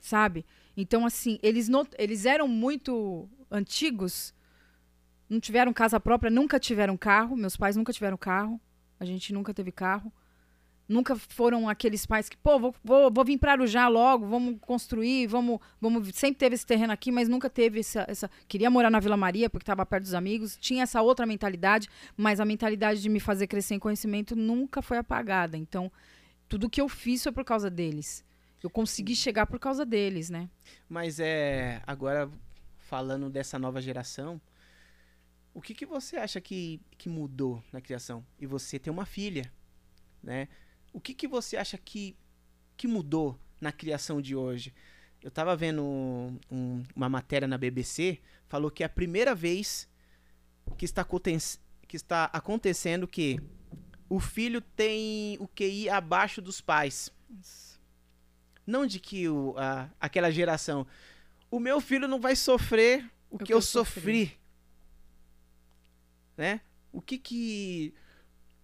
[0.00, 0.46] Sabe?
[0.76, 4.32] Então, assim, eles, não, eles eram muito antigos,
[5.28, 7.36] não tiveram casa própria, nunca tiveram carro.
[7.36, 8.60] Meus pais nunca tiveram carro.
[9.00, 10.12] A gente nunca teve carro.
[10.86, 15.28] Nunca foram aqueles pais que, pô, vou, vou, vou vir para Arujá logo, vamos construir,
[15.28, 16.08] vamos, vamos.
[16.16, 18.04] Sempre teve esse terreno aqui, mas nunca teve essa.
[18.08, 18.30] essa...
[18.48, 20.56] Queria morar na Vila Maria, porque estava perto dos amigos.
[20.56, 24.98] Tinha essa outra mentalidade, mas a mentalidade de me fazer crescer em conhecimento nunca foi
[24.98, 25.56] apagada.
[25.56, 25.92] Então,
[26.48, 28.24] tudo que eu fiz foi por causa deles.
[28.60, 30.50] Eu consegui chegar por causa deles, né?
[30.88, 31.80] Mas é.
[31.86, 32.28] Agora,
[32.78, 34.40] falando dessa nova geração,
[35.52, 38.24] o que, que você acha que, que mudou na criação?
[38.38, 39.52] E você tem uma filha,
[40.22, 40.48] né?
[40.92, 42.16] O que, que você acha que,
[42.76, 44.72] que mudou na criação de hoje?
[45.22, 45.82] Eu estava vendo
[46.50, 49.88] um, uma matéria na BBC, falou que é a primeira vez
[50.78, 53.38] que está, que está acontecendo que
[54.08, 57.12] o filho tem o QI abaixo dos pais.
[58.66, 60.86] Não de que o, a, aquela geração.
[61.50, 64.26] O meu filho não vai sofrer o, o que, que, eu, sofri.
[64.26, 64.39] sofri.
[66.40, 66.62] Né?
[66.90, 67.92] O que que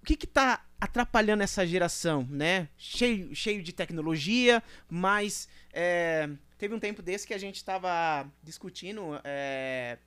[0.00, 2.70] o que está atrapalhando essa geração, né?
[2.78, 9.20] Cheio, cheio de tecnologia, mas é, teve um tempo desse que a gente estava discutindo,
[9.22, 9.98] é,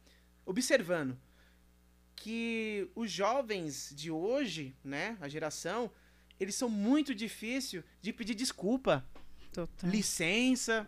[0.47, 1.15] observando
[2.15, 5.91] que os jovens de hoje, né, a geração,
[6.39, 9.05] eles são muito difíceis de pedir desculpa,
[9.53, 9.87] Total.
[9.91, 10.87] licença,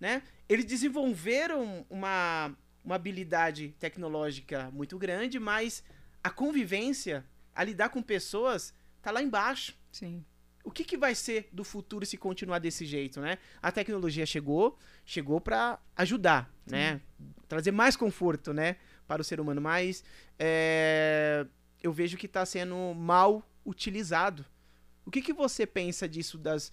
[0.00, 0.22] né?
[0.48, 2.56] Eles desenvolveram uma,
[2.90, 5.82] uma habilidade tecnológica muito grande, mas
[6.24, 7.24] a convivência
[7.54, 9.76] a lidar com pessoas, tá lá embaixo.
[9.92, 10.24] Sim.
[10.64, 13.38] O que, que vai ser do futuro se continuar desse jeito, né?
[13.62, 14.76] A tecnologia chegou,
[15.06, 16.74] chegou para ajudar, Sim.
[16.74, 17.00] né?
[17.48, 18.76] Trazer mais conforto, né?
[19.06, 20.04] Para o ser humano, mas
[20.38, 21.46] é,
[21.82, 24.44] eu vejo que está sendo mal utilizado.
[25.06, 26.72] O que, que você pensa disso das,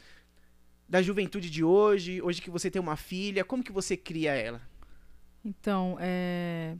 [0.90, 4.62] da juventude de hoje, hoje que você tem uma filha, como que você cria ela?
[5.48, 6.76] Então, é,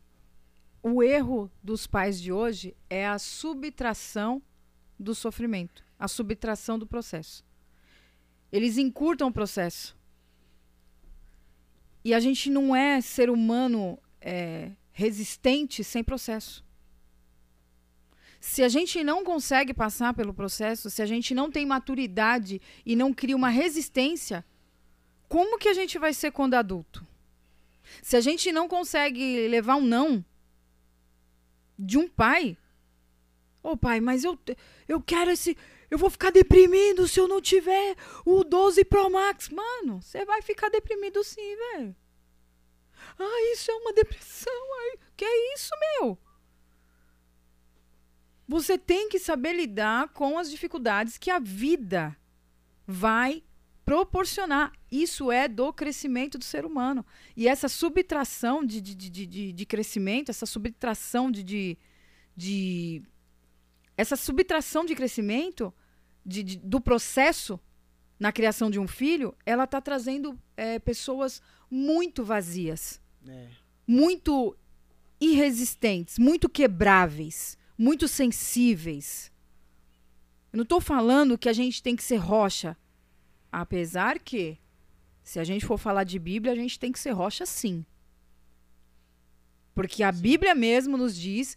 [0.84, 4.42] o erro dos pais de hoje é a subtração
[5.00, 7.46] do sofrimento, a subtração do processo.
[8.52, 9.96] Eles encurtam o processo.
[12.04, 16.62] E a gente não é ser humano é, resistente sem processo.
[18.42, 22.98] Se a gente não consegue passar pelo processo, se a gente não tem maturidade e
[22.98, 24.44] não cria uma resistência,
[25.30, 27.08] como que a gente vai ser quando adulto?
[28.02, 30.24] Se a gente não consegue levar um não,
[31.78, 32.58] de um pai.
[33.64, 34.38] Ô oh, pai, mas eu,
[34.88, 35.58] eu quero esse.
[35.90, 37.96] Eu vou ficar deprimido se eu não tiver
[38.26, 39.50] o 12 Pro Max.
[39.50, 41.96] Mano, você vai ficar deprimido sim, velho.
[43.20, 44.54] Ah, isso é uma depressão.
[44.82, 46.18] Ai, que é isso, meu?
[48.48, 52.18] Você tem que saber lidar com as dificuldades que a vida
[52.86, 53.44] vai
[53.88, 54.74] proporcionar.
[54.92, 57.06] Isso é do crescimento do ser humano.
[57.38, 61.78] E essa subtração de, de, de, de, de crescimento, essa subtração de, de,
[62.36, 63.02] de.
[63.96, 65.74] Essa subtração de crescimento
[66.26, 67.58] de, de, do processo
[68.20, 73.00] na criação de um filho, ela está trazendo é, pessoas muito vazias.
[73.26, 73.48] É.
[73.88, 74.58] Muito
[75.18, 79.32] irresistentes, muito quebráveis, muito sensíveis.
[80.52, 82.76] Eu não estou falando que a gente tem que ser rocha
[83.52, 84.58] Apesar que,
[85.24, 87.86] se a gente for falar de Bíblia, a gente tem que ser rocha sim.
[89.74, 91.56] Porque a Bíblia mesmo nos diz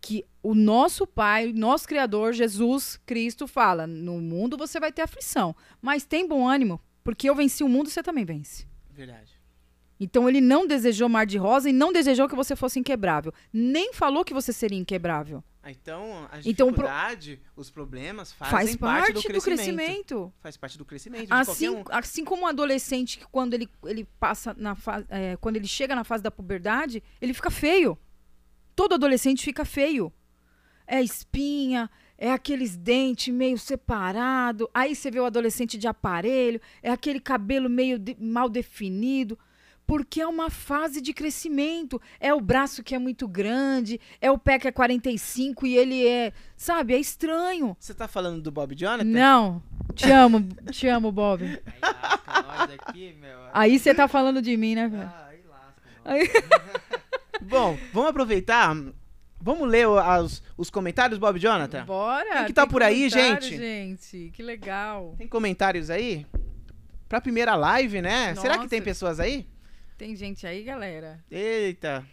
[0.00, 5.54] que o nosso Pai, nosso Criador, Jesus Cristo, fala: no mundo você vai ter aflição,
[5.80, 8.66] mas tem bom ânimo, porque eu venci o mundo, você também vence.
[8.90, 9.38] Verdade.
[10.00, 13.34] Então ele não desejou mar de rosa e não desejou que você fosse inquebrável.
[13.52, 15.42] Nem falou que você seria inquebrável.
[15.70, 17.60] Então, a dificuldade, então, pro...
[17.60, 19.40] os problemas fazem faz parte, parte do, crescimento.
[19.40, 20.32] do, crescimento.
[20.40, 21.32] Faz parte do crescimento.
[21.32, 21.84] Assim, um.
[21.90, 25.94] assim como um adolescente que quando ele, ele passa na fase, é, quando ele chega
[25.94, 27.98] na fase da puberdade, ele fica feio.
[28.74, 30.12] Todo adolescente fica feio.
[30.86, 34.68] É espinha, é aqueles dentes meio separado.
[34.72, 39.38] Aí você vê o adolescente de aparelho, é aquele cabelo meio de, mal definido
[39.88, 42.00] porque é uma fase de crescimento.
[42.20, 46.06] É o braço que é muito grande, é o pé que é 45 e ele
[46.06, 46.30] é.
[46.58, 47.74] Sabe, é estranho.
[47.80, 49.08] Você tá falando do Bob Jonathan?
[49.08, 49.62] Não.
[49.94, 51.42] Te amo, te amo, Bob.
[53.50, 55.10] Aí você tá falando de mim, né, velho?
[55.10, 57.00] Ah, aí lasca.
[57.40, 58.76] Bom, vamos aproveitar.
[59.40, 61.86] Vamos ler os, os comentários, Bob Jonathan?
[61.86, 62.36] Bora!
[62.36, 63.56] Quem que tá por aí, gente?
[63.56, 64.30] gente?
[64.34, 65.14] Que legal.
[65.16, 66.26] Tem comentários aí?
[67.08, 68.30] Pra primeira live, né?
[68.30, 68.42] Nossa.
[68.42, 69.46] Será que tem pessoas aí?
[69.98, 71.18] Tem gente aí, galera?
[71.28, 72.06] Eita!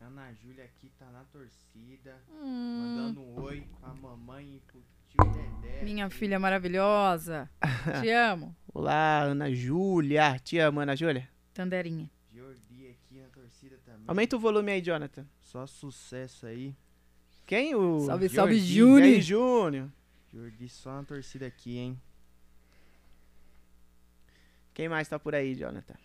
[0.00, 2.78] Ana Júlia aqui tá na torcida, hum.
[2.80, 5.82] mandando um oi pra mamãe e pro tio Dedé.
[5.82, 7.50] Minha filha maravilhosa.
[8.00, 8.54] Te amo.
[8.72, 10.38] Olá, Ana Júlia.
[10.38, 11.28] Te amo, Ana Júlia.
[11.52, 12.08] Tanderinha.
[12.32, 14.04] Jordi aqui na torcida também.
[14.06, 15.26] Aumenta o volume aí, Jonathan.
[15.40, 16.72] Só sucesso aí.
[17.44, 17.74] Quem?
[17.74, 19.08] O salve, salve, Júnior.
[19.08, 19.90] E aí, Júnior.
[20.32, 22.00] Jordi só na torcida aqui, hein?
[24.72, 26.03] Quem mais tá por aí, Jonathan?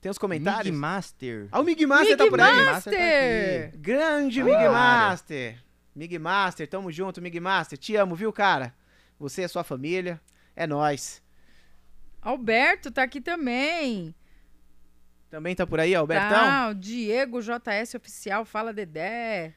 [0.00, 0.70] Tem os comentários?
[0.70, 1.48] Mig Master.
[1.50, 2.54] Ah, o Mig Master tá Mig por aí.
[2.54, 2.92] Master Master!
[2.92, 3.78] tá aqui.
[3.78, 4.68] Grande Tá Mig.
[4.68, 5.64] Master.
[5.94, 7.76] Mig Master, tamo junto, Mig Master.
[7.78, 8.74] Te amo, viu, cara?
[9.18, 10.20] Você e a sua família.
[10.54, 11.20] É nóis.
[12.22, 14.14] Alberto tá aqui também.
[15.30, 16.30] Também tá por aí, Albertão?
[16.30, 19.54] Tá, o Diego JS Oficial, fala Dedé.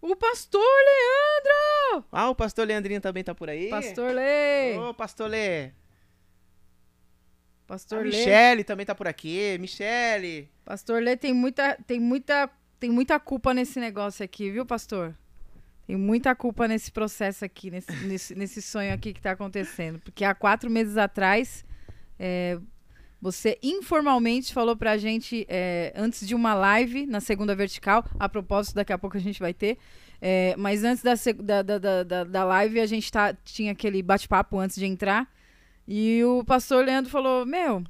[0.00, 2.04] O Pastor Leandro!
[2.10, 3.70] Ah, o pastor Leandrinho também tá por aí.
[3.70, 4.76] Pastor Lê!
[4.76, 5.70] Ô, pastor Lê.
[7.72, 8.10] A Pastor Lê.
[8.10, 9.56] Michele também tá por aqui.
[9.58, 10.48] Michele.
[10.64, 15.14] Pastor Lê tem muita, tem muita, tem muita culpa nesse negócio aqui, viu, pastor?
[15.86, 19.98] Tem muita culpa nesse processo aqui, nesse, nesse, nesse sonho aqui que tá acontecendo.
[20.00, 21.64] Porque há quatro meses atrás,
[22.18, 22.58] é,
[23.20, 28.74] você informalmente falou pra gente, é, antes de uma live na segunda vertical, a propósito,
[28.74, 29.78] daqui a pouco a gente vai ter.
[30.20, 31.14] é, mas antes da,
[31.62, 35.26] da, da, da- da live, a gente tá, tinha aquele bate-papo antes de entrar.
[35.86, 37.82] E o pastor Leandro falou: Meu,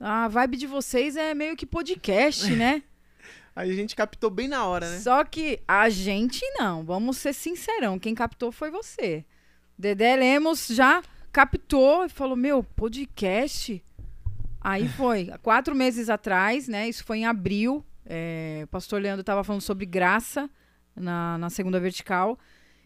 [0.00, 2.82] a vibe de vocês é meio que podcast, né?
[3.54, 4.98] Aí a gente captou bem na hora, né?
[4.98, 9.24] Só que a gente não, vamos ser sincerão, quem captou foi você.
[9.78, 11.02] Dedé Lemos já
[11.32, 13.82] captou e falou: Meu, podcast?
[14.60, 16.88] Aí foi, quatro meses atrás, né?
[16.88, 17.84] Isso foi em abril.
[18.04, 20.50] é, o pastor Leandro estava falando sobre graça
[20.94, 22.38] na, na segunda vertical.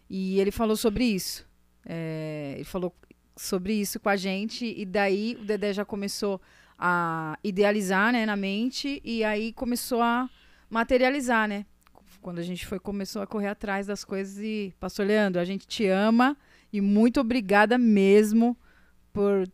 [0.09, 1.47] E ele falou sobre isso.
[1.85, 2.93] É, ele falou
[3.35, 4.65] sobre isso com a gente.
[4.65, 6.41] E daí o Dedé já começou
[6.77, 9.01] a idealizar né, na mente.
[9.03, 10.29] E aí começou a
[10.69, 11.65] materializar, né?
[12.21, 14.37] Quando a gente foi, começou a correr atrás das coisas.
[14.43, 16.37] E, pastor Leandro, a gente te ama.
[16.71, 18.55] E muito obrigada mesmo
[19.11, 19.47] por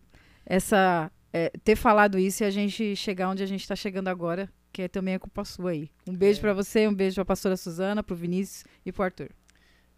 [0.45, 4.49] essa é, ter falado isso e a gente chegar onde a gente está chegando agora,
[4.71, 5.89] que é também é culpa sua aí.
[6.07, 6.41] Um beijo É.
[6.41, 9.29] pra você, um beijo pra pastora Suzana, pro Vinícius e pro Arthur.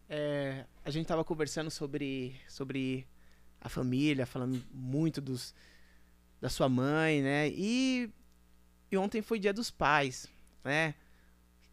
[0.07, 3.05] É, a gente tava conversando sobre, sobre
[3.61, 5.53] a família, falando muito dos,
[6.39, 7.49] da sua mãe, né?
[7.49, 8.09] E,
[8.91, 10.27] e ontem foi dia dos pais,
[10.63, 10.95] né?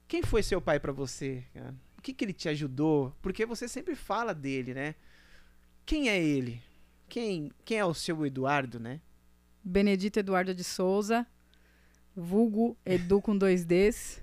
[0.08, 1.44] Quem foi seu pai pra você?
[1.52, 1.74] cara?
[1.98, 3.14] O que, que ele te ajudou?
[3.20, 4.94] Porque você sempre fala dele, né?
[5.84, 6.62] Quem é ele?
[7.08, 9.00] Quem, quem é o seu Eduardo, né?
[9.62, 11.26] Benedito Eduardo de Souza,
[12.14, 14.22] vulgo Edu com dois Ds,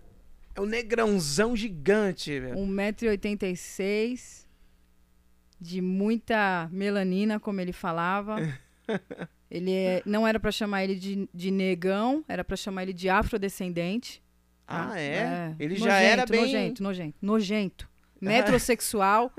[0.56, 2.56] É um negrãozão gigante, velho.
[2.56, 4.46] 1,86m,
[5.64, 8.36] de muita melanina, como ele falava.
[9.50, 13.08] Ele é- não era pra chamar ele de, de negão, era pra chamar ele de
[13.08, 14.22] afrodescendente.
[14.66, 14.90] tá?
[14.92, 15.56] Ah, é?
[15.60, 17.90] Ele já Nojento, era bem- Nojento, nojento, nojento.
[18.20, 19.32] Metrosexual,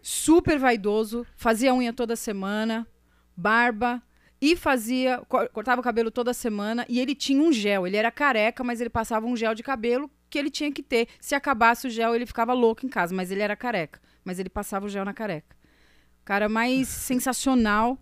[0.00, 2.86] super vaidoso, fazia unha toda semana,
[3.36, 4.00] barba
[4.40, 7.86] e fazia, co- cortava o cabelo toda semana e ele tinha um gel.
[7.86, 11.08] Ele era careca, mas ele passava um gel de cabelo que ele tinha que ter.
[11.20, 14.48] Se acabasse o gel, ele ficava louco em casa, mas ele era careca, mas ele
[14.48, 15.56] passava o gel na careca.
[16.24, 17.98] Cara mais sensacional,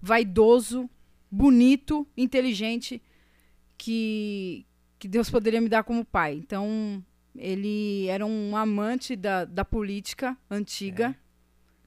[0.00, 0.88] vaidoso,
[1.30, 3.02] bonito, inteligente
[3.76, 4.66] que
[4.98, 6.34] que Deus poderia me dar como pai.
[6.34, 7.04] Então,
[7.36, 11.14] ele era um amante da, da política antiga,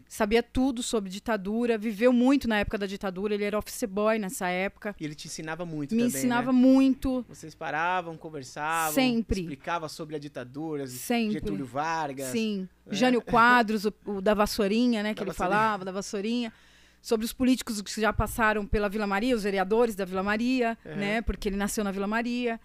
[0.10, 4.48] sabia tudo sobre ditadura, viveu muito na época da ditadura, ele era office boy nessa
[4.50, 6.58] época, E ele te ensinava muito me também, ensinava né?
[6.60, 9.42] muito, Vocês paravam, conversavam, Sempre.
[9.42, 11.34] explicava sobre a ditadura, sempre.
[11.34, 12.28] Getúlio Vargas.
[12.28, 12.96] Sim, É.
[12.96, 15.58] Jânio Quadros, o, o da vassourinha, né, que Da ele vassourinha.
[15.60, 16.52] falava, da vassourinha.
[17.02, 20.96] Sobre os políticos que já passaram pela Vila Maria, os vereadores da Vila Maria, Uhum.
[20.98, 21.22] né?
[21.22, 22.60] Porque ele nasceu na Vila Maria.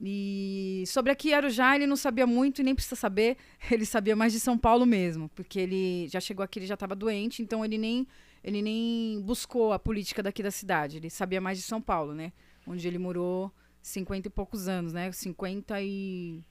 [0.00, 3.36] E sobre aqui Arujá ele não sabia muito e nem precisa saber.
[3.70, 6.94] Ele sabia mais de São Paulo mesmo, porque ele já chegou aqui, ele já estava
[6.96, 8.06] doente, então ele nem
[8.42, 10.96] ele nem buscou a política daqui da cidade.
[10.96, 12.32] Ele sabia mais de São Paulo, né?
[12.66, 15.12] Onde ele morou 50 e poucos anos, né?
[15.12, 16.42] 50 e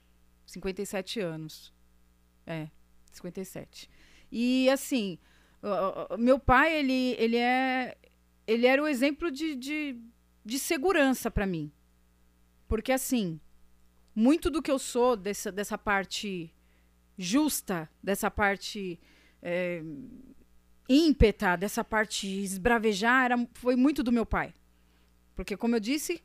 [0.45, 1.73] 57 anos.
[2.45, 2.69] É,
[3.11, 3.89] 57.
[4.31, 5.17] E assim,
[6.17, 7.97] meu pai, ele, ele é
[8.47, 9.97] ele era o exemplo de, de,
[10.43, 11.71] de segurança para mim.
[12.71, 13.37] Porque assim,
[14.15, 16.55] muito do que eu sou dessa, dessa parte
[17.17, 18.97] justa, dessa parte
[19.41, 19.83] é,
[20.87, 24.53] ímpeta, dessa parte esbravejar, era, foi muito do meu pai.
[25.35, 26.23] Porque, como eu disse,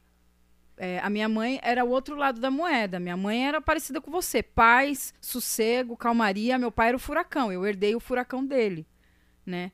[0.76, 3.00] é, a minha mãe era o outro lado da moeda.
[3.00, 4.40] Minha mãe era parecida com você.
[4.40, 6.60] Paz, sossego, calmaria.
[6.60, 7.50] Meu pai era o furacão.
[7.50, 8.86] Eu herdei o furacão dele,
[9.44, 9.72] né?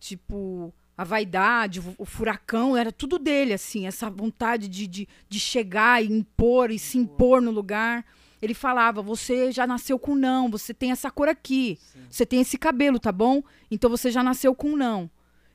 [0.00, 3.86] Tipo, a vaidade, o, o furacão, era tudo dele, assim.
[3.86, 8.04] Essa vontade de, de, de chegar e impor e se impor no lugar.
[8.42, 11.78] Ele falava, você já nasceu com não, você tem essa cor aqui.
[12.10, 13.44] Você tem esse cabelo, tá bom?
[13.70, 15.08] Então você já nasceu com não.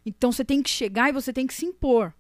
[0.06, 2.14] Então você tem que chegar e você tem que se impor.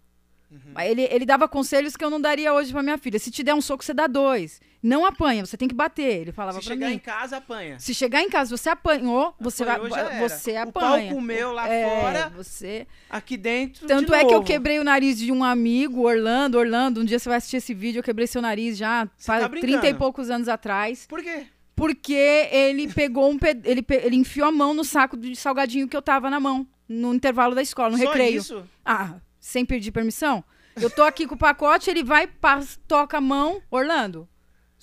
[0.76, 3.20] Aí Ele, ele dava conselhos que eu não daria hoje pra minha filha.
[3.20, 4.62] Se te der um soco, você dá dois.
[4.84, 6.22] Não apanha, você tem que bater.
[6.24, 6.96] Ele falava Se chegar mim.
[6.96, 7.80] em casa, apanha.
[7.80, 10.20] Se chegar em casa, você apanhou, você Apanhou, vai.
[10.28, 11.14] Você O pau apanha.
[11.14, 12.86] comeu lá É, fora, Você.
[13.10, 13.88] aqui dentro.
[13.88, 16.58] Tanto de é que eu quebrei o nariz de um amigo, Orlando.
[16.58, 19.40] Orlando, um dia você vai assistir esse vídeo, eu quebrei seu nariz já, Você tá
[19.40, 19.72] faz brincando?
[19.80, 21.06] 30 e poucos anos atrás.
[21.08, 21.46] Por quê?
[21.76, 22.14] Porque
[22.52, 23.38] ele pegou um.
[23.40, 26.40] pe- Ele, pe- ele enfiou a mão no saco de salgadinho que eu tava na
[26.42, 28.38] mão, no intervalo da escola, no Só recreio.
[28.38, 28.64] isso?
[28.86, 30.44] Ah, sem pedir permissão?
[30.76, 33.62] Eu tô aqui com o pacote, ele vai, pas- toca a mão.
[33.72, 34.28] Orlando,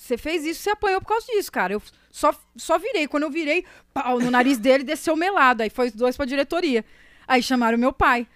[0.00, 1.74] você fez isso, você apanhou por causa disso, cara.
[1.74, 3.06] Eu só, só virei.
[3.06, 5.62] Quando eu virei, pau, no nariz dele desceu melado.
[5.62, 6.82] Aí foi os dois pra diretoria.
[7.28, 8.26] Aí chamaram meu pai.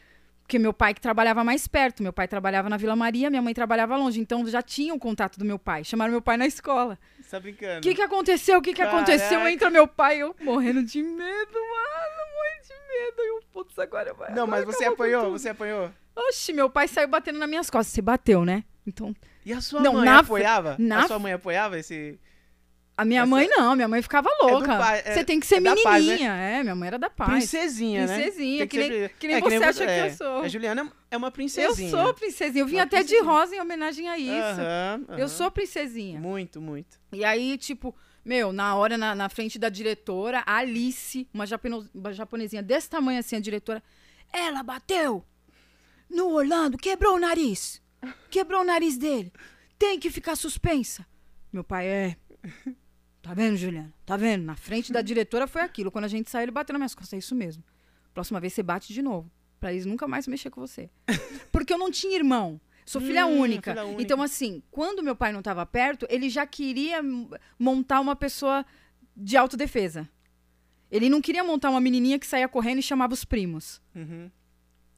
[0.42, 2.02] Porque meu pai que trabalhava mais perto.
[2.02, 4.20] Meu pai trabalhava na Vila Maria, minha mãe trabalhava longe.
[4.20, 5.84] Então já tinham contato do meu pai.
[5.84, 6.98] Chamaram meu pai na escola.
[7.18, 7.78] Você tá brincando?
[7.78, 8.58] O que, que aconteceu?
[8.58, 9.48] O que, que aconteceu?
[9.48, 12.24] Entra meu pai, eu morrendo de medo, mano.
[12.36, 13.22] Morrendo de medo.
[13.22, 14.34] E eu, putz, agora vai.
[14.34, 15.30] Não, mas agora você acabou com apanhou?
[15.32, 15.90] Você apanhou?
[16.14, 17.94] Oxi, meu pai saiu batendo nas minhas costas.
[17.94, 18.64] Você bateu, né?
[18.86, 20.76] Então, E a sua Não, mãe na apoiava?
[20.78, 22.18] na A sua mãe apoiava esse...
[22.96, 24.78] a minha Essa- mãe não, minha mãe ficava do louca.
[24.78, 26.10] pai, é- Você tem que ser é da paz, né?
[26.12, 26.32] menininha.
[26.34, 27.30] É, minha mãe era da paz.
[27.30, 28.14] Princesinha, né?
[28.22, 30.10] Princesinha, Tem que nem- que nem é, você vo- acha que eu é.
[30.10, 30.38] sou.
[30.42, 31.90] A Juliana é uma Eu princesinha.
[31.90, 32.62] sou princesinha.
[32.62, 33.30] Eu vim Uma até de princesinha.
[33.32, 34.60] rosa em homenagem a isso.
[35.18, 36.18] Eu sou princesinha.
[36.20, 36.98] Muito, muito.
[37.12, 41.44] E aí, tipo, meu, na hora, na, na frente da diretora, a Alice, uma,
[41.94, 43.82] uma japonesinha desse tamanho assim, a diretora,
[44.32, 45.22] ela bateu
[46.08, 47.82] no Orlando, quebrou o nariz.
[48.30, 49.32] Quebrou o nariz dele.
[49.78, 51.06] Tem que ficar suspensa.
[51.52, 52.16] Meu pai, é.
[53.22, 53.92] Tá vendo, Juliana?
[54.04, 54.44] Tá vendo?
[54.44, 55.90] Na frente da diretora foi aquilo.
[55.90, 57.14] Quando a gente saiu, ele bateu nas minhas costas.
[57.14, 57.62] É isso mesmo.
[58.12, 59.30] Próxima vez você bate de novo.
[59.58, 60.90] Pra eles nunca mais mexer com você.
[61.50, 62.60] Porque eu não tinha irmão.
[62.84, 63.70] Sou filha Hum, única.
[63.72, 64.02] filha única.
[64.02, 67.00] Então, assim, quando meu pai não estava perto, ele já queria
[67.58, 68.64] montar uma pessoa
[69.16, 70.06] de autodefesa.
[70.90, 73.80] Ele não queria montar uma menininha que saía correndo e chamava os primos.
[73.94, 74.30] Uhum.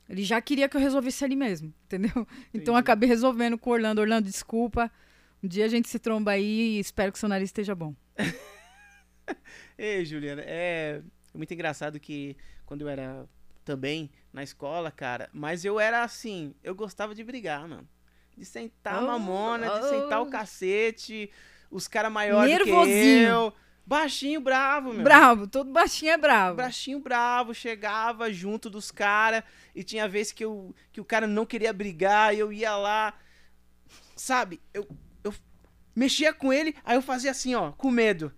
[0.09, 2.11] Ele já queria que eu resolvesse ali mesmo, entendeu?
[2.15, 2.79] Então eu Entendi.
[2.79, 4.01] acabei resolvendo com o Orlando.
[4.01, 4.91] Orlando, desculpa.
[5.43, 7.95] Um dia a gente se tromba aí e espero que seu nariz esteja bom.
[9.77, 11.03] Ei, Juliana, é
[11.35, 13.29] muito engraçado que quando eu era
[13.65, 17.87] também na escola, cara, mas eu era assim, eu gostava de brigar, mano.
[18.37, 19.89] De sentar a Oh, mamona, de oh.
[19.89, 21.31] sentar o cacete,
[21.71, 23.53] os caras maiores que eu.
[23.87, 25.05] Baixinho bravo, meu.
[25.05, 26.57] Bravo, todo baixinho é bravo.
[26.57, 31.47] Baixinho bravo, chegava junto dos caras e tinha vezes que, eu, que o cara não
[31.47, 33.15] queria brigar e eu ia lá,
[34.17, 34.61] sabe?
[34.75, 34.89] Eu,
[35.23, 35.33] eu
[35.95, 38.33] mexia com ele, aí eu fazia assim, ó, com medo.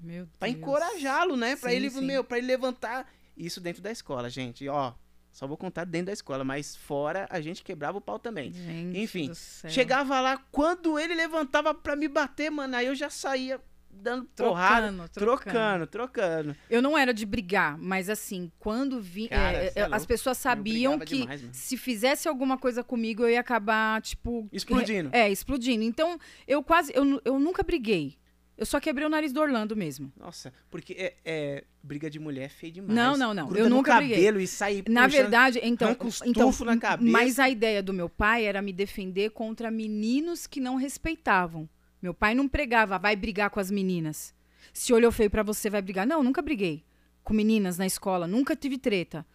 [0.00, 0.36] Meu Deus.
[0.36, 1.54] Pra encorajá-lo, né?
[1.54, 2.04] Pra Sim, ele, sim.
[2.04, 3.08] meu, pra ele levantar.
[3.36, 4.68] Isso dentro da escola, gente.
[4.68, 4.94] Ó,
[5.30, 8.52] só vou contar dentro da escola, mas fora a gente quebrava o pau também.
[8.52, 9.30] Gente Enfim.
[9.68, 13.60] Chegava lá, quando ele levantava pra me bater, mano, aí eu já saía
[14.00, 16.56] dando porrada, Trocando, trocando, trocando.
[16.70, 19.28] Eu não era de brigar, mas assim, quando vi.
[19.28, 23.30] Cara, é, é é, as pessoas sabiam que demais, se fizesse alguma coisa comigo, eu
[23.30, 24.48] ia acabar, tipo.
[24.52, 25.10] Explodindo.
[25.12, 25.82] É, explodindo.
[25.84, 26.92] Então, eu quase.
[26.94, 28.16] Eu, eu nunca briguei.
[28.56, 30.12] Eu só quebrei o nariz do Orlando mesmo.
[30.18, 32.92] Nossa, porque é, é- briga de mulher é feio demais.
[32.92, 33.46] Não, não, não.
[33.46, 34.16] Gruda Eu no nunca briguei.
[34.16, 35.96] cabelo e sai Na puxando- verdade, então,
[36.26, 37.08] então na cabeça.
[37.08, 41.68] mas a ideia do meu pai era me defender contra meninos que não respeitavam.
[42.00, 44.34] Meu pai não pregava, vai brigar com as meninas.
[44.72, 46.06] Se olhou feio pra você, vai brigar.
[46.06, 46.84] Não, nunca briguei
[47.24, 49.26] com meninas na escola, nunca tive treta.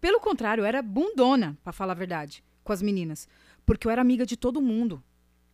[0.00, 3.28] Pelo contrário, eu era bundona, pra falar a verdade, com as meninas,
[3.66, 5.02] porque eu era amiga de todo mundo.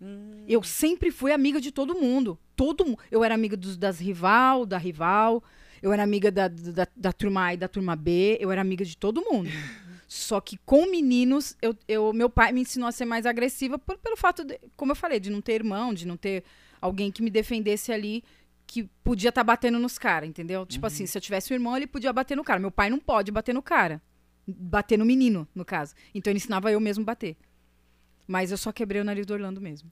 [0.00, 2.38] Hum, Eu sempre fui amiga de todo mundo.
[2.54, 5.42] Todo mu- Eu era amiga dos, das rival, da rival.
[5.82, 8.36] Eu era amiga da, da, da turma A e da turma B.
[8.40, 9.48] Eu era amiga de todo mundo.
[10.08, 13.98] Só que com meninos, eu, eu, meu pai me ensinou a ser mais agressiva por-
[13.98, 16.44] pelo fato, de, como eu falei, de não ter irmão, de não ter
[16.80, 18.22] alguém que me defendesse ali,
[18.66, 20.64] que podia estar batendo nos caras, entendeu?
[20.66, 22.58] Tipo assim, se eu tivesse um irmão, ele podia bater no cara.
[22.60, 24.00] Meu pai não pode bater no cara.
[24.46, 25.94] Bater no menino, no caso.
[26.14, 27.36] Então ele ensinava eu mesmo bater.
[28.26, 29.90] Mas eu só quebrei o nariz do Orlando mesmo.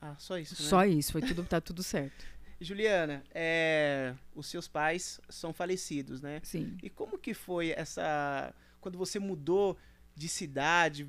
[0.00, 0.68] Ah, só isso, né?
[0.68, 2.24] Só isso, foi tudo, tá tudo certo.
[2.60, 6.40] Juliana, é, os seus pais são falecidos, né?
[6.42, 6.76] Sim.
[6.82, 8.54] E como que foi essa...
[8.84, 9.78] Quando você mudou
[10.14, 11.08] de cidade,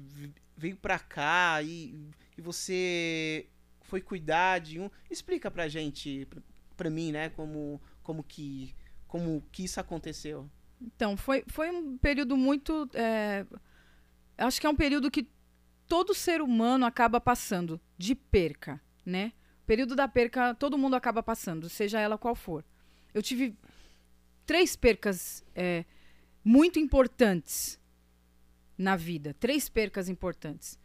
[0.55, 3.47] veio pra cá e, e você
[3.82, 4.89] foi cuidar de um...
[5.11, 6.26] Explica pra gente,
[6.78, 7.28] pra, mim, né?
[7.32, 8.73] Como, como, que,
[9.09, 10.49] como que isso aconteceu.
[10.82, 12.89] Então, foi, foi um período muito.
[12.93, 13.45] é,
[14.38, 15.28] acho que é um período que
[15.86, 19.34] todo ser humano acaba passando de perca, né?
[19.67, 22.63] Período da perca, todo mundo acaba passando, seja ela qual for.
[23.13, 23.53] Eu tive
[24.45, 25.84] três percas é,
[26.45, 27.79] muito importantes
[28.77, 29.33] na vida.
[29.39, 30.77] Três percas importantes.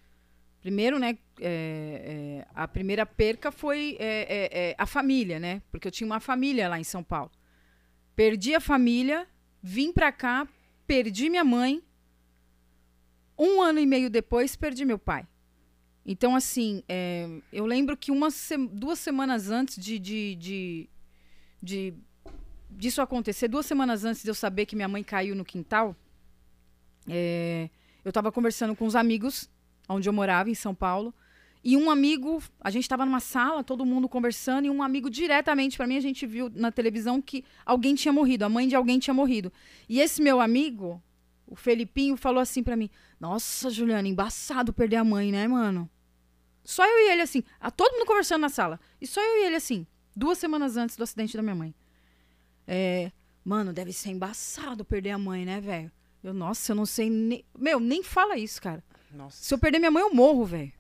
[0.63, 5.63] Primeiro, né, é, é, a primeira perca foi é, é, é, a família, né?
[5.71, 7.31] Porque eu tinha uma família lá em São Paulo.
[8.17, 9.29] Perdi a família,
[9.63, 10.49] vim pra cá,
[10.87, 11.83] perdi minha mãe.
[13.39, 15.27] Um ano e meio depois, perdi meu pai.
[16.05, 18.29] Então, assim, é, eu lembro que uma
[18.73, 20.89] duas semanas antes de, de, de,
[21.63, 21.95] de-
[22.71, 25.97] disso acontecer, duas semanas antes de eu saber que minha mãe caiu no quintal,
[27.09, 27.69] é,
[28.05, 29.51] eu tava conversando com os amigos
[29.89, 31.13] onde eu morava, em São Paulo.
[31.63, 35.77] E um amigo, a gente estava numa sala, todo mundo conversando, e um amigo diretamente
[35.77, 38.99] para mim, a gente viu na televisão que alguém tinha morrido, a mãe de alguém
[38.99, 39.53] tinha morrido.
[39.87, 41.03] E esse meu amigo,
[41.47, 45.91] o Felipinho, falou assim para mim: Nossa, Juliana, embaçado perder a mãe, né, mano?
[46.65, 48.81] Só eu e ele assim, a todo mundo conversando na sala.
[49.01, 51.75] E só eu e ele assim, duas semanas antes do acidente da minha mãe.
[52.73, 53.11] É,
[53.45, 55.91] mano, deve ser embaçado perder a mãe, né, velho?
[56.23, 57.45] Eu, nossa, eu não sei nem.
[57.59, 58.85] Meu, nem fala isso, cara.
[59.11, 59.43] Nossa.
[59.43, 60.73] Se eu perder minha mãe, eu morro, velho.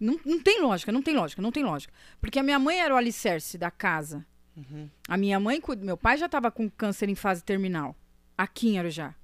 [0.00, 1.92] Não, não tem lógica, não tem lógica, não tem lógica.
[2.18, 4.24] Porque a minha mãe era o alicerce da casa.
[4.56, 4.88] Uhum.
[5.06, 7.94] A minha mãe, meu pai já tava com câncer em fase terminal.
[8.38, 9.14] Aqui em Arujá.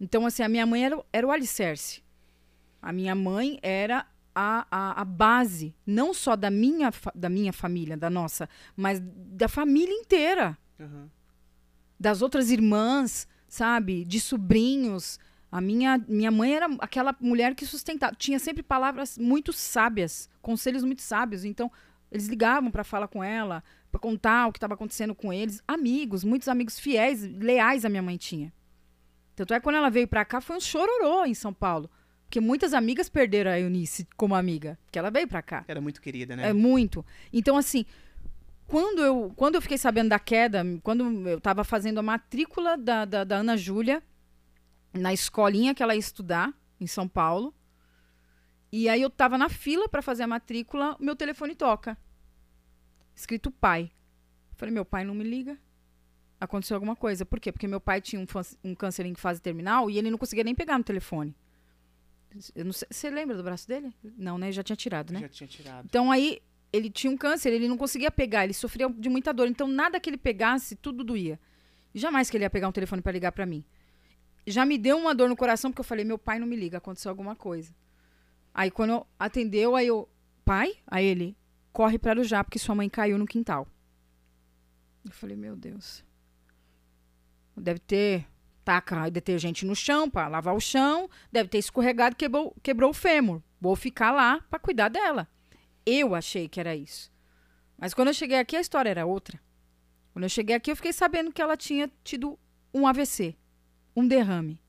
[0.00, 2.02] Então, assim, a minha mãe era, o- era o alicerce.
[2.80, 7.96] A minha mãe era a, a, a base, não só da minha, da minha família,
[7.96, 11.08] da nossa, mas da família inteira Uhum.
[11.98, 14.04] das outras irmãs, sabe?
[14.04, 15.18] De sobrinhos.
[15.50, 18.14] A minha, minha mãe era aquela mulher que sustentava.
[18.16, 21.44] Tinha sempre palavras muito sábias, conselhos muito sábios.
[21.44, 21.70] Então,
[22.10, 25.62] eles ligavam para falar com ela, para contar o que estava acontecendo com eles.
[25.68, 28.52] Amigos, muitos amigos fiéis, leais a minha mãe tinha.
[29.36, 31.90] Tanto é que quando ela veio para cá, foi um chororô em São Paulo.
[32.24, 34.78] Porque muitas amigas perderam a Eunice como amiga.
[34.84, 35.64] Porque ela veio para cá.
[35.68, 36.48] Era muito querida, né?
[36.48, 37.04] É muito.
[37.30, 37.84] Então, assim,
[38.66, 43.04] quando eu, quando eu fiquei sabendo da queda, quando eu estava fazendo a matrícula da,
[43.04, 44.02] da, da Ana Júlia,
[44.92, 47.54] na escolinha que ela ia estudar, em São Paulo,
[48.72, 51.96] e aí eu estava na fila para fazer a matrícula, meu telefone toca.
[53.14, 53.92] Escrito pai.
[54.56, 55.58] Falei, meu pai não me liga.
[56.40, 57.24] Aconteceu alguma coisa.
[57.26, 57.52] Por quê?
[57.52, 58.26] Porque meu pai tinha um,
[58.64, 61.36] um câncer em fase terminal e ele não conseguia nem pegar no telefone.
[62.54, 63.94] Eu não sei- Você lembra do braço dele?
[64.02, 64.50] Não, né?
[64.50, 65.20] Já tinha tirado, né?
[65.20, 65.84] Já tinha tirado.
[65.84, 66.40] Então aí
[66.72, 69.46] ele tinha um câncer, ele não conseguia pegar, ele sofria de muita dor.
[69.48, 71.38] Então nada que ele pegasse, tudo doía.
[71.94, 73.64] Jamais que ele ia pegar um telefone para ligar para mim.
[74.46, 76.78] Já me deu uma dor no coração porque eu falei, meu pai não me liga,
[76.78, 77.74] aconteceu alguma coisa.
[78.54, 80.08] Aí quando eu atendeu, aí eu,
[80.44, 80.76] pai?
[80.86, 81.36] Aí ele,
[81.72, 83.68] corre para o já porque sua mãe caiu no quintal.
[85.04, 86.02] Eu falei, meu Deus.
[87.56, 88.26] Deve ter
[88.64, 93.42] taca detergente no chão para lavar o chão, deve ter escorregado, quebrou, quebrou o fêmur.
[93.60, 95.28] Vou ficar lá para cuidar dela.
[95.84, 97.10] Eu achei que era isso.
[97.76, 99.40] Mas quando eu cheguei aqui, a história era outra.
[100.12, 102.38] Quando eu cheguei aqui, eu fiquei sabendo que ela tinha tido
[102.72, 103.36] um AVC,
[103.96, 104.60] um derrame.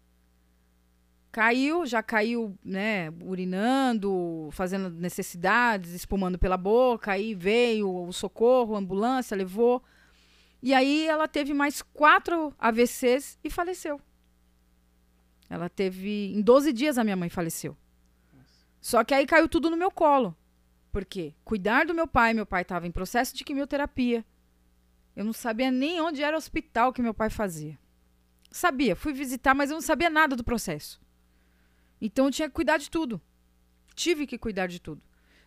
[1.32, 8.80] Caiu, já caiu, né, urinando, fazendo necessidades, espumando pela boca, aí veio o socorro, a
[8.80, 9.84] ambulância, levou.
[10.62, 14.00] E aí ela teve mais quatro AVCs e faleceu.
[15.50, 16.34] Ela teve.
[16.34, 17.76] Em 12 dias a minha mãe faleceu.
[18.80, 20.36] Só que aí caiu tudo no meu colo.
[20.94, 21.34] Por quê?
[21.44, 22.36] Cuidar do meu pai.
[22.36, 24.24] Meu pai estava em processo de quimioterapia.
[25.16, 27.78] Eu não sabia nem onde era o hospital que meu pai fazia.
[28.52, 31.02] Sabia, fui visitar, mas eu não sabia nada do processo.
[32.00, 33.20] Então eu tinha que cuidar de tudo.
[33.96, 35.02] Tive que cuidar de tudo.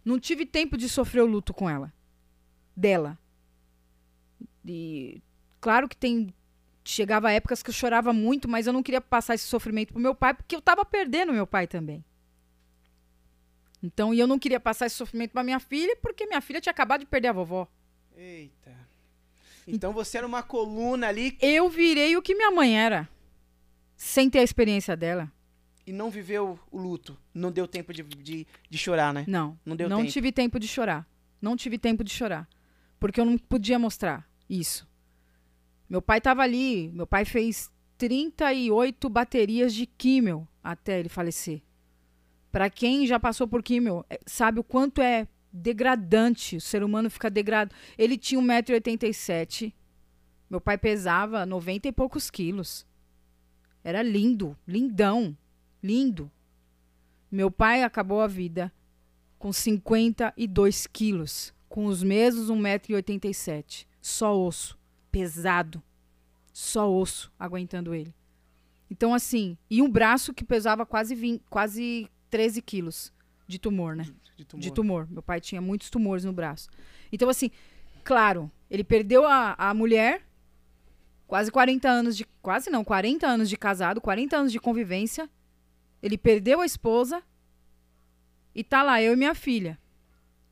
[0.05, 1.92] Não tive tempo de sofrer o luto com ela.
[2.76, 3.16] Dela.
[4.64, 5.22] E
[5.61, 6.34] claro que tem
[6.84, 10.14] chegava épocas que eu chorava muito, mas eu não queria passar esse sofrimento pro meu
[10.14, 12.05] pai, porque eu tava perdendo meu pai também.
[13.83, 16.70] Então, e eu não queria passar esse sofrimento pra minha filha, porque minha filha tinha
[16.70, 17.68] acabado de perder a vovó.
[18.16, 18.74] Eita.
[19.66, 23.09] Então você era uma coluna ali Eu virei o que minha mãe era,
[23.97, 25.31] sem ter a experiência dela.
[25.87, 27.16] e não viveu o luto.
[27.35, 29.24] Não deu tempo de, de, de chorar, né?
[29.29, 30.12] Não, Não deu não tempo.
[30.12, 31.07] tive tempo de chorar.
[31.43, 32.49] Não tive tempo de chorar,
[32.99, 34.89] porque eu não podia mostrar isso.
[35.89, 41.62] Meu pai tava ali, meu pai fez 38 baterias de químio até ele falecer.
[42.57, 47.11] Para quem já passou por químio, é, sabe o quanto é degradante, o ser humano
[47.11, 47.76] fica degradado.
[47.98, 49.74] Ele tinha 1,87m.
[50.48, 52.86] Meu pai pesava 90 e poucos quilos.
[53.84, 55.36] Era lindo, lindão,
[55.82, 56.32] lindo.
[57.30, 58.72] Meu pai acabou a vida
[59.38, 63.84] com 52 quilos, com os mesmos 1,87m.
[64.00, 64.78] Só osso,
[65.12, 65.82] pesado.
[66.54, 68.14] Só osso aguentando ele.
[68.90, 73.12] Então, assim, e um braço que pesava quase, 20, quase 13 quilos
[73.47, 74.05] de tumor, né?
[74.37, 74.62] De tumor.
[74.62, 75.09] de tumor.
[75.11, 76.68] Meu pai tinha muitos tumores no braço.
[77.11, 77.51] Então, assim,
[78.05, 80.22] claro, ele perdeu a, a mulher,
[81.27, 82.27] quase 40 anos de.
[82.43, 85.29] Quase não, 40 anos de casado, 40 anos de convivência.
[86.03, 87.22] Ele perdeu a esposa
[88.55, 89.79] e tá lá, eu e minha filha.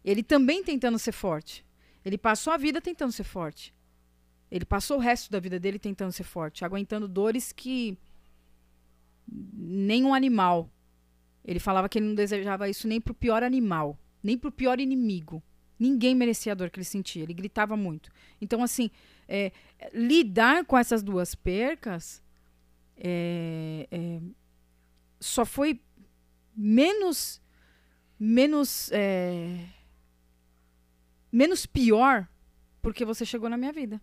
[0.04, 1.64] Ele também tentando ser forte.
[2.04, 3.74] Ele passou a vida tentando ser forte.
[4.50, 7.98] Ele passou o resto da vida dele tentando ser forte, aguentando dores que
[9.26, 10.70] nenhum animal
[11.44, 15.42] Ele falava que ele não desejava isso nem pro pior animal, nem pro pior inimigo.
[15.78, 17.22] Ninguém merecia a dor que ele sentia.
[17.22, 18.10] Ele gritava muito.
[18.40, 18.90] Então, assim,
[19.28, 19.52] é,
[19.92, 22.22] lidar com essas duas percas
[22.96, 24.20] é, é,
[25.20, 25.80] só foi
[26.56, 27.42] menos
[28.18, 29.66] menos é,
[31.32, 32.28] menos pior
[32.80, 34.00] porque você chegou na minha vida.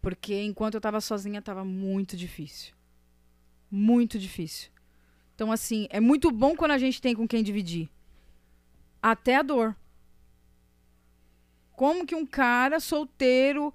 [0.00, 2.74] Porque enquanto eu tava sozinha, tava muito difícil.
[3.74, 4.68] Muito difícil.
[5.34, 7.88] Então, assim, é muito bom quando a gente tem com quem dividir.
[9.02, 9.74] Até a dor.
[11.72, 13.72] Como que um cara solteiro,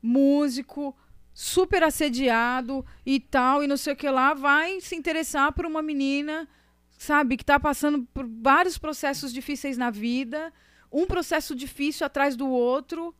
[0.00, 0.96] músico,
[1.32, 5.82] super assediado e tal, e não sei o que lá, vai se interessar por uma
[5.82, 6.48] menina,
[6.96, 10.52] sabe, que tá passando por vários processos difíceis na vida,
[10.92, 13.12] um processo difícil atrás do outro,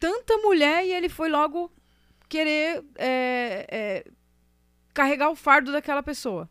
[0.00, 1.70] tanta mulher, e ele foi logo
[2.26, 4.10] querer é, é,
[4.98, 6.50] carregar o fardo daquela pessoa.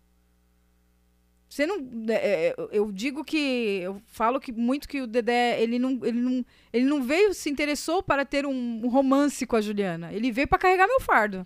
[1.50, 1.86] Você não.
[2.10, 3.80] É, é, eu digo que.
[3.84, 5.62] Eu falo que muito que o Dedé.
[5.62, 9.58] Ele não, ele não, ele não veio, se interessou para ter um, um romance com
[9.58, 10.14] a Juliana.
[10.14, 11.46] Ele veio para carregar meu fardo.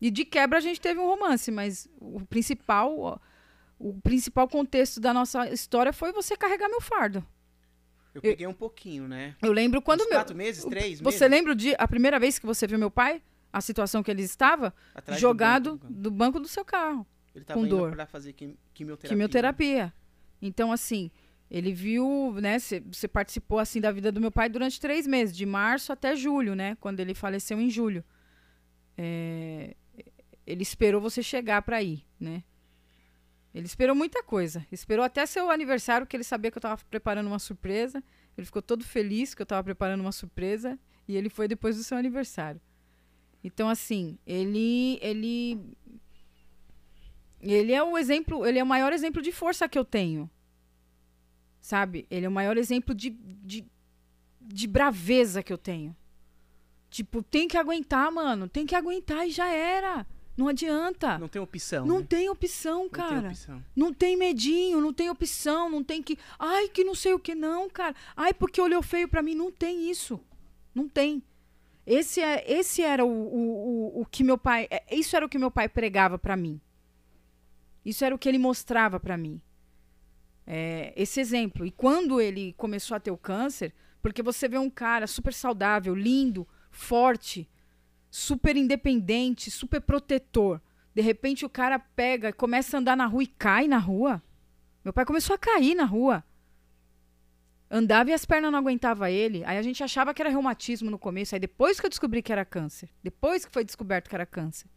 [0.00, 3.20] E de quebra a gente teve um romance, mas o principal.
[3.76, 7.26] O principal contexto da nossa história foi você carregar meu fardo.
[8.14, 9.34] Eu peguei um pouquinho, né?
[9.42, 10.18] Eu lembro quando Uns meu.
[10.18, 11.30] quatro meses, três Você meses?
[11.30, 13.20] lembra o dia, a primeira vez que você viu meu pai?
[13.56, 14.74] A situação que ele estava?
[14.94, 17.06] Atrás do jogado banco, do banco do seu carro.
[17.34, 17.92] Ele tava com dor.
[17.92, 19.08] pra fazer quim- quimioterapia.
[19.08, 19.94] Quimioterapia.
[20.42, 21.10] Então, assim,
[21.50, 22.58] ele viu, né?
[22.58, 26.54] Você participou, assim, da vida do meu pai durante três meses, de março até julho,
[26.56, 26.76] né?
[26.80, 28.04] Quando ele faleceu em julho.
[28.98, 29.74] É,
[30.46, 32.42] ele esperou você chegar para ir, né?
[33.54, 34.66] Ele esperou muita coisa.
[34.72, 38.02] Esperou até seu aniversário, que ele sabia que eu tava preparando uma surpresa.
[38.36, 40.76] Ele ficou todo feliz que eu tava preparando uma surpresa.
[41.06, 42.60] E ele foi depois do seu aniversário.
[43.44, 44.98] Então, assim, ele.
[45.02, 45.60] ele
[47.40, 50.30] ele é o exemplo, ele é o maior exemplo de força que eu tenho.
[51.60, 52.06] Sabe?
[52.10, 53.66] Ele é o maior exemplo de, de,
[54.40, 55.94] de braveza que eu tenho.
[56.88, 58.48] Tipo, tem que aguentar, mano.
[58.48, 60.06] Tem que aguentar e já era.
[60.36, 61.18] Não adianta.
[61.18, 61.84] Não tem opção.
[61.84, 62.06] Não né?
[62.08, 63.20] tem opção, Não cara.
[63.20, 63.64] tem opção.
[63.76, 66.18] Não tem medinho, não tem opção, não tem que.
[66.38, 67.94] Ai, que não sei o que, não, cara.
[68.16, 69.34] Ai, porque olhou feio pra mim.
[69.34, 70.18] Não tem isso.
[70.74, 71.22] Não tem.
[71.86, 74.66] Esse, é, esse era o, o, o, o que meu pai.
[74.70, 76.60] é, Isso era o que meu pai pregava pra mim.
[77.84, 79.40] Isso era o que ele mostrava pra mim.
[80.46, 81.66] É, esse exemplo.
[81.66, 85.94] E quando ele começou a ter o câncer, porque você vê um cara super saudável,
[85.94, 87.48] lindo, forte,
[88.10, 90.60] super independente, super protetor.
[90.94, 94.22] De repente o cara pega, começa a andar na rua e cai na rua.
[94.84, 96.24] Meu pai começou a cair na rua.
[97.76, 99.42] Andava e as pernas não aguentavam ele.
[99.44, 101.34] Aí a gente achava que era reumatismo no começo.
[101.34, 102.88] Aí depois que eu descobri que era câncer.
[103.02, 104.68] Depois que foi descoberto que era câncer.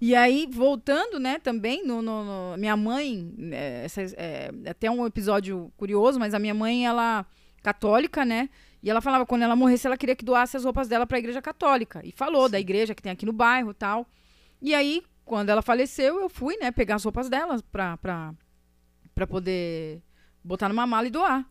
[0.00, 5.06] E aí, voltando, né, também, no, no- no- minha mãe, é, essa- é, até um
[5.06, 7.24] episódio curioso, mas a minha mãe, ela,
[7.62, 8.48] católica, né,
[8.82, 11.20] e ela falava, quando ela morresse, ela queria que doasse as roupas dela para a
[11.20, 12.00] igreja católica.
[12.04, 14.04] E falou da igreja que tem aqui no bairro tal.
[14.60, 20.02] E aí, quando ela faleceu, eu fui, né, pegar as roupas dela pra, pra poder
[20.44, 21.44] botar numa mala e doar.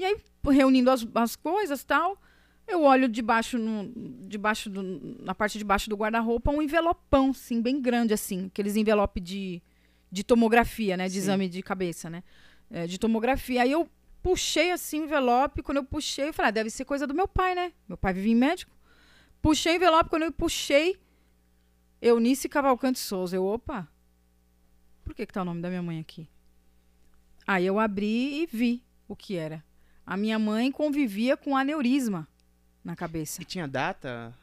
[0.00, 2.18] E aí, reunindo as, as coisas tal,
[2.66, 3.92] eu olho debaixo, no,
[4.26, 4.82] debaixo do,
[5.22, 8.46] na parte de baixo do guarda-roupa um envelopão, assim, bem grande, assim.
[8.46, 9.62] Aqueles envelopes de,
[10.10, 11.06] de tomografia, né?
[11.06, 11.18] De Sim.
[11.18, 12.24] exame de cabeça, né?
[12.70, 13.60] É, de tomografia.
[13.60, 13.86] Aí eu
[14.22, 15.62] puxei, assim, o envelope.
[15.62, 17.70] Quando eu puxei, eu falei, ah, deve ser coisa do meu pai, né?
[17.86, 18.72] Meu pai vivia em médico.
[19.42, 20.08] Puxei o envelope.
[20.08, 20.98] Quando eu puxei,
[22.00, 23.36] Eunice Cavalcante Souza.
[23.36, 23.86] Eu, opa,
[25.04, 26.26] por que que tá o nome da minha mãe aqui?
[27.46, 29.62] Aí eu abri e vi o que era.
[30.10, 32.26] A minha mãe convivia com aneurisma
[32.82, 33.40] na cabeça.
[33.40, 34.36] E tinha data?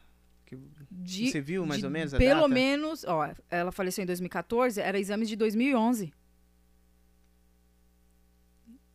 [0.46, 0.56] Que
[0.90, 2.48] De, você viu mais de ou menos a Pelo data?
[2.54, 6.10] menos, ó, ela faleceu em 2014, era exames de 2011.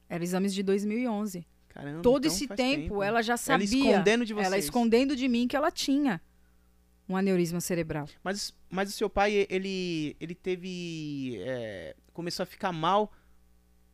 [0.09, 1.45] Era exames de 2011.
[1.69, 3.65] Caramba, Todo então esse faz tempo, ela já Ela sabia.
[3.65, 4.65] escondendo de ela vocês.
[4.65, 6.21] escondendo de mim que ela tinha
[7.07, 8.07] um aneurisma cerebral.
[8.23, 11.37] Mas, mas o seu pai, ele, ele teve.
[11.41, 13.11] é, começou a ficar mal.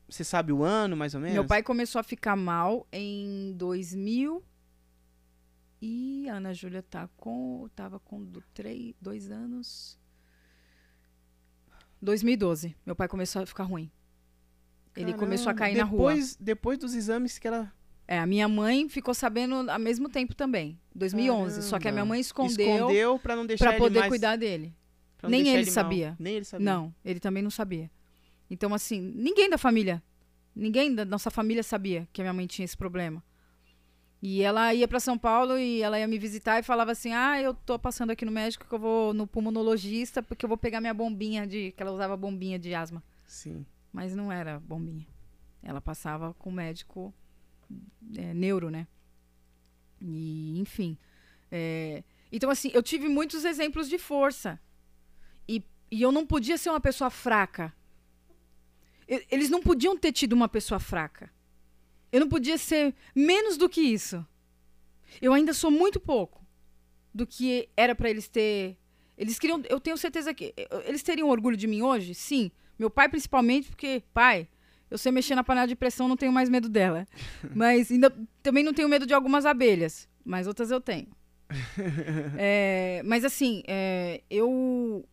[0.09, 1.33] Você sabe o ano, mais ou menos?
[1.35, 4.43] Meu pai começou a ficar mal em 2000
[5.81, 9.97] e a Ana Júlia tá com, tava com do, três, dois anos.
[12.01, 12.75] 2012.
[12.85, 13.91] Meu pai começou a ficar ruim.
[14.95, 16.11] Ele começou a Caramba, cair na rua.
[16.11, 17.71] depois, Depois dos exames que ela.
[18.07, 21.61] É, a minha mãe ficou sabendo ao mesmo tempo também, 2011.
[21.61, 22.09] Só que a minha Caramba.
[22.09, 24.75] mãe escondeu, Escondeu pra não deixar pra ele poder mais, cuidar dele.
[25.27, 25.73] Nem ele mal.
[25.73, 26.15] sabia.
[26.19, 26.65] Nem ele sabia.
[26.65, 27.91] Não, ele também não sabia.
[28.49, 30.01] Então, assim, ninguém da família,
[30.55, 33.23] ninguém da nossa família sabia que a minha mãe tinha esse problema.
[34.21, 37.41] E ela ia para São Paulo e ela ia me visitar e falava assim: "Ah,
[37.41, 40.81] eu tô passando aqui no médico que eu vou no pulmonologista porque eu vou pegar
[40.81, 43.01] minha bombinha de que ela usava bombinha de asma".
[43.25, 43.65] Sim.
[43.93, 45.07] Mas não era bombinha.
[45.63, 47.13] Ela passava com o médico
[48.17, 48.87] é, neuro, né?
[50.01, 50.97] E, enfim.
[51.51, 54.59] é, então, assim, eu tive muitos exemplos de força.
[55.47, 57.73] E, e eu não podia ser uma pessoa fraca.
[59.29, 61.31] Eles não podiam ter tido uma pessoa fraca.
[62.11, 64.25] Eu não podia ser menos do que isso.
[65.21, 66.45] Eu ainda sou muito pouco
[67.13, 68.77] do que era pra eles ter.
[69.17, 69.61] Eles queriam.
[69.67, 70.53] Eu tenho certeza que.
[70.85, 72.13] Eles teriam orgulho de mim hoje?
[72.13, 72.51] Sim.
[72.77, 74.47] Meu pai, principalmente, porque, pai,
[74.89, 77.07] eu sei mexer na panela de pressão, não tenho mais medo dela.
[77.53, 80.07] Mas ainda também não tenho medo de algumas abelhas.
[80.23, 81.07] Mas outras eu tenho.
[82.37, 85.03] É, mas assim, é, eu,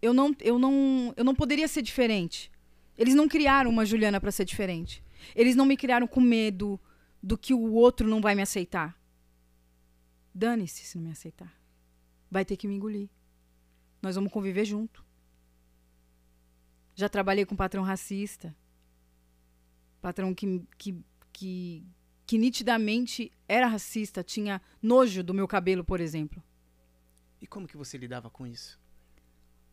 [0.00, 2.50] eu, não, eu, não, eu não poderia ser diferente.
[2.96, 5.02] Eles não criaram uma Juliana pra ser diferente.
[5.34, 6.80] Eles não me criaram com medo
[7.22, 8.98] do que o outro não vai me aceitar.
[10.34, 11.52] Dane-se se não me aceitar.
[12.30, 13.08] Vai ter que me engolir.
[14.00, 15.04] Nós vamos conviver junto.
[16.94, 18.54] Já trabalhei com patrão racista.
[20.00, 21.86] Patrão que, que, que,
[22.26, 26.42] que nitidamente era racista, tinha nojo do meu cabelo, por exemplo.
[27.40, 28.80] E como que você lidava com isso?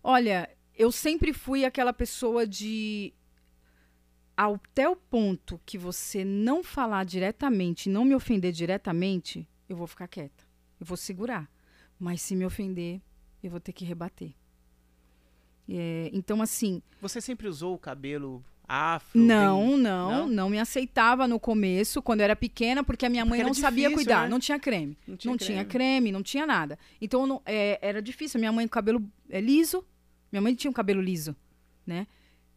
[0.03, 0.49] Olha,
[0.79, 3.13] eu sempre fui aquela pessoa de.
[4.35, 10.07] Até o ponto que você não falar diretamente, não me ofender diretamente, eu vou ficar
[10.07, 10.45] quieta.
[10.79, 11.51] Eu vou segurar.
[11.99, 13.01] Mas se me ofender,
[13.43, 14.31] eu vou ter que rebater.
[15.67, 19.19] É, então, assim, Você sempre usou o cabelo afro?
[19.19, 20.27] não, bem- não, não?
[20.29, 23.53] não, me aceitava no começo, quando eu era pequena, porque a minha mãe não era
[23.55, 24.29] sabia difícil, cuidar, né?
[24.29, 24.97] não tinha creme.
[25.05, 25.53] Não tinha não creme.
[25.53, 26.79] tinha creme, não tinha nada.
[27.01, 28.39] Então não- é, era difícil.
[28.39, 29.85] Minha mãe com cabelo é, liso.
[30.31, 31.35] Minha mãe tinha um cabelo liso,
[31.85, 32.07] né?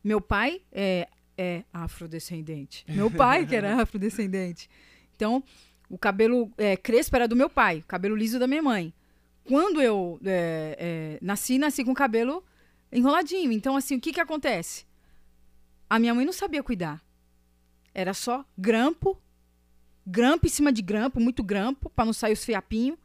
[0.03, 2.85] Meu pai é, é afrodescendente.
[2.91, 4.69] Meu pai que era afrodescendente.
[5.15, 5.43] Então,
[5.89, 8.93] o cabelo é, crespo era do meu pai, o cabelo liso da minha mãe.
[9.45, 12.45] Quando eu é, é, nasci, nasci com o cabelo
[12.91, 13.53] enroladinho.
[13.53, 14.87] Então, assim, o que que acontece?
[15.89, 17.03] A minha mãe não sabia cuidar.
[17.95, 19.21] Era só grampo,
[20.07, 22.99] grampo em cima de grampo, muito grampo, para não sair os fiapinhos,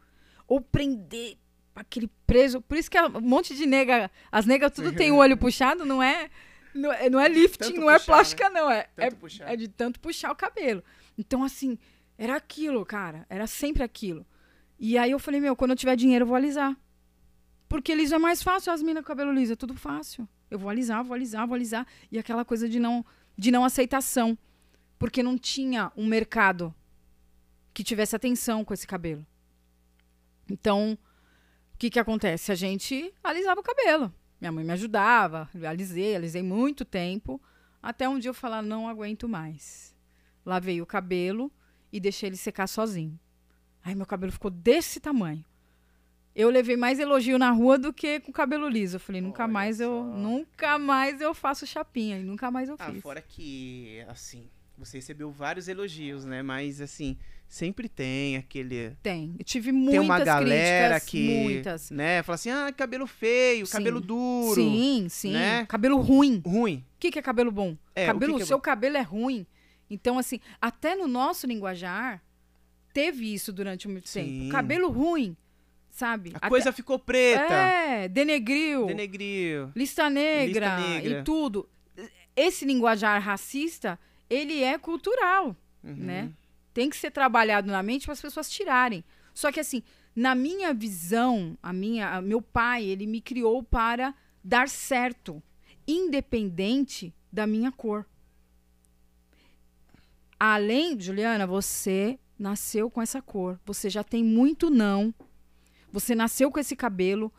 [0.48, 1.38] ou prender
[1.78, 2.62] aquele preso.
[2.62, 6.02] Por isso que um monte de nega, as negas tudo tem o olho puxado, não
[6.02, 6.30] é,
[6.74, 9.52] não é, não é lifting, Tanto não é puxar, plástica, não, é, é, Tanto puxar.
[9.52, 10.84] é de tanto puxar o cabelo.
[11.18, 11.78] Então, assim,
[12.18, 14.26] era aquilo, cara, era sempre aquilo.
[14.80, 16.76] E aí eu falei, meu, quando eu tiver dinheiro eu vou alisar.
[17.70, 20.28] Porque liso é mais fácil, as minas com cabelo liso, é tudo fácil.
[20.50, 21.86] Eu vou alisar, vou alisar, vou alisar.
[22.12, 23.06] E aquela coisa de não,
[23.38, 24.38] de não aceitação.
[24.98, 26.74] Porque não tinha um mercado
[27.74, 29.26] que tivesse atenção com esse cabelo.
[30.50, 30.98] Então,
[31.78, 32.52] o que que acontece?
[32.52, 34.12] A gente alisava o cabelo.
[34.42, 37.40] Minha mãe me ajudava, eu alisei, alisei muito tempo,
[37.82, 39.96] até um dia eu falar, não aguento mais.
[40.44, 41.52] Lavei o cabelo
[41.94, 43.20] e deixei ele secar sozinho.
[43.84, 45.46] Aí meu cabelo ficou desse tamanho.
[46.36, 48.96] Eu levei mais elogio na rua do que com o cabelo liso.
[48.98, 50.04] Eu falei, nunca Olha mais eu, só.
[50.18, 53.02] nunca mais eu faço chapinha, e nunca mais eu Ah, fiz.
[53.04, 54.48] fora que, assim,
[54.78, 56.42] você recebeu vários elogios, né?
[56.44, 57.18] Mas, assim,
[57.48, 58.92] sempre tem aquele...
[59.02, 59.36] Tem.
[59.40, 61.92] Eu tive muitas tem uma galera críticas, que, muitas.
[61.92, 62.22] né?
[62.24, 63.72] Fala assim, ah, cabelo feio, Sim.
[63.74, 64.56] cabelo duro.
[64.62, 65.32] Sim, sim.
[65.32, 65.66] né?
[65.66, 66.42] Cabelo ruim.
[66.46, 66.86] Ruim.
[66.96, 67.76] O que, que é cabelo bom?
[67.96, 69.46] É, o cabelo, que que é seu cabelo é ruim.
[69.90, 72.22] Então, assim, até no nosso linguajar,
[72.94, 74.40] teve isso durante muito Sim.
[74.42, 74.52] tempo.
[74.52, 75.36] Cabelo ruim,
[75.90, 76.32] sabe?
[76.34, 77.54] A Até- coisa ficou preta.
[77.54, 79.72] É, denegriu, Denegriu.
[79.76, 81.20] lista negra, Lista negra.
[81.20, 81.70] e tudo.
[82.36, 83.98] Esse linguajar racista,
[84.30, 85.96] ele é cultural, Uhum.
[85.96, 86.30] né?
[86.78, 89.04] Tem que ser trabalhado na mente para as pessoas tirarem.
[89.34, 89.82] Só que, assim,
[90.16, 94.14] na minha visão, a minha, a- meu pai, ele me criou para
[94.44, 95.42] dar certo,
[95.88, 98.06] independente da minha cor.
[100.40, 103.60] Além, Juliana, você nasceu com essa cor.
[103.66, 105.12] Você já tem muito não.
[105.92, 107.34] Você nasceu com esse cabelo.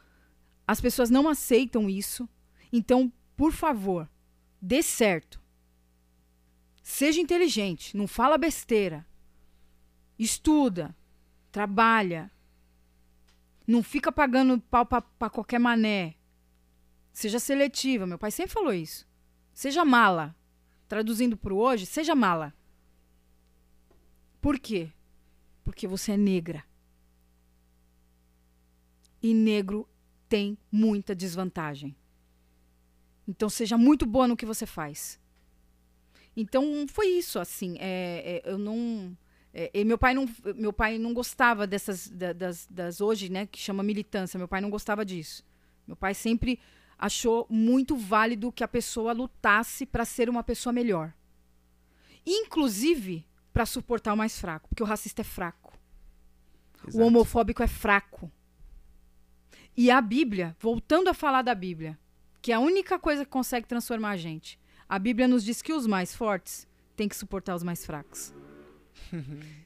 [0.66, 2.28] As pessoas não aceitam isso.
[2.72, 4.11] Então, por favor,
[4.61, 5.41] dê certo.
[6.82, 9.07] Seja inteligente, não fala besteira.
[10.19, 10.97] Estuda,
[11.53, 12.31] trabalha.
[13.66, 16.16] Não fica pagando pau para qualquer mané.
[17.12, 18.07] Seja seletiva.
[18.07, 19.07] Meu pai sempre falou isso.
[19.53, 20.35] Seja mala.
[20.89, 22.55] Traduzindo para hoje, seja mala.
[24.41, 24.91] Por quê?
[25.62, 26.64] Porque você é negra.
[29.23, 29.89] E negro
[30.29, 31.97] tem muita desvantagem.
[33.27, 35.21] Então seja muito boa no que você faz.
[36.37, 37.77] Então foi isso, assim.
[37.79, 39.16] é, é, eu não.
[39.61, 43.46] É, e meu pai não, meu pai não gostava dessas da- das, das hoje, né,
[43.46, 44.38] que chama militância.
[44.38, 45.44] Meu pai não gostava disso.
[45.86, 46.61] Meu pai sempre
[46.96, 51.12] achou muito válido que a pessoa lutasse para ser uma pessoa melhor,
[52.26, 55.76] inclusive para suportar o mais fraco, porque o racista é fraco.
[56.94, 58.30] O homofóbico é fraco.
[59.76, 61.98] E a Bíblia, voltando a falar da Bíblia,
[62.40, 64.59] que é a única coisa que consegue transformar a gente.
[64.88, 68.32] A Bíblia nos diz que os mais fortes têm que suportar os mais fracos.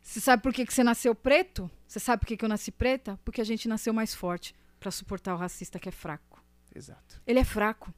[0.02, 1.70] Você sabe por que, que você nasceu preto?
[1.86, 3.18] Você sabe por que, que eu nasci preta?
[3.24, 6.42] Porque a gente nasceu mais forte para suportar o racista que é fraco.
[6.74, 7.20] Exato.
[7.26, 7.92] Ele é fraco.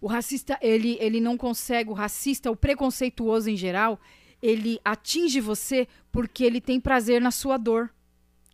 [0.00, 4.00] O racista, ele, ele não consegue, o racista, o preconceituoso em geral,
[4.42, 7.92] ele atinge você porque ele tem prazer na sua dor.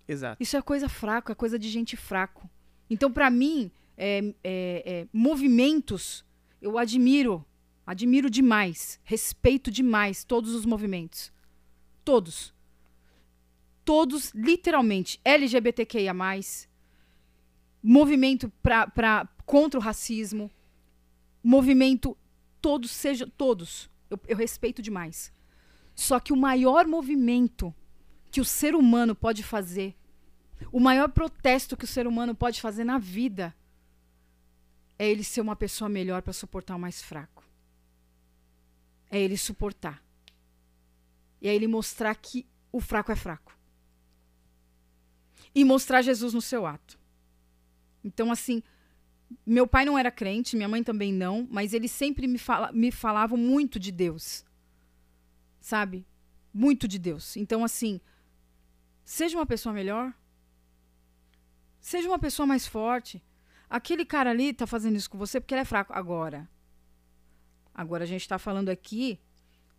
[0.06, 0.42] Exato.
[0.42, 2.48] Isso é coisa fraca, é coisa de gente fraco.
[2.88, 6.24] Então, para mim, é, é, é, movimentos,
[6.60, 7.44] eu admiro,
[7.86, 11.32] admiro demais, respeito demais todos os movimentos.
[12.04, 12.54] Todos.
[13.84, 16.14] Todos, literalmente, LGBTQIA+,
[17.82, 20.50] movimento pra, pra, contra o racismo,
[21.42, 22.16] movimento,
[22.60, 23.90] todos, seja, todos.
[24.08, 25.32] Eu, eu respeito demais.
[25.94, 27.74] Só que o maior movimento
[28.30, 29.96] que o ser humano pode fazer,
[30.70, 33.54] o maior protesto que o ser humano pode fazer na vida,
[34.98, 37.42] é ele ser uma pessoa melhor para suportar o mais fraco.
[39.10, 40.02] É ele suportar.
[41.40, 43.56] E é ele mostrar que o fraco é fraco.
[45.54, 46.98] E mostrar Jesus no seu ato.
[48.04, 48.62] Então, assim,
[49.44, 52.90] meu pai não era crente, minha mãe também não, mas eles sempre me, fala, me
[52.90, 54.44] falavam muito de Deus.
[55.60, 56.06] Sabe?
[56.52, 57.36] Muito de Deus.
[57.36, 58.00] Então, assim,
[59.04, 60.12] seja uma pessoa melhor.
[61.80, 63.22] Seja uma pessoa mais forte.
[63.68, 65.92] Aquele cara ali tá fazendo isso com você porque ele é fraco.
[65.92, 66.48] Agora.
[67.72, 69.18] Agora a gente tá falando aqui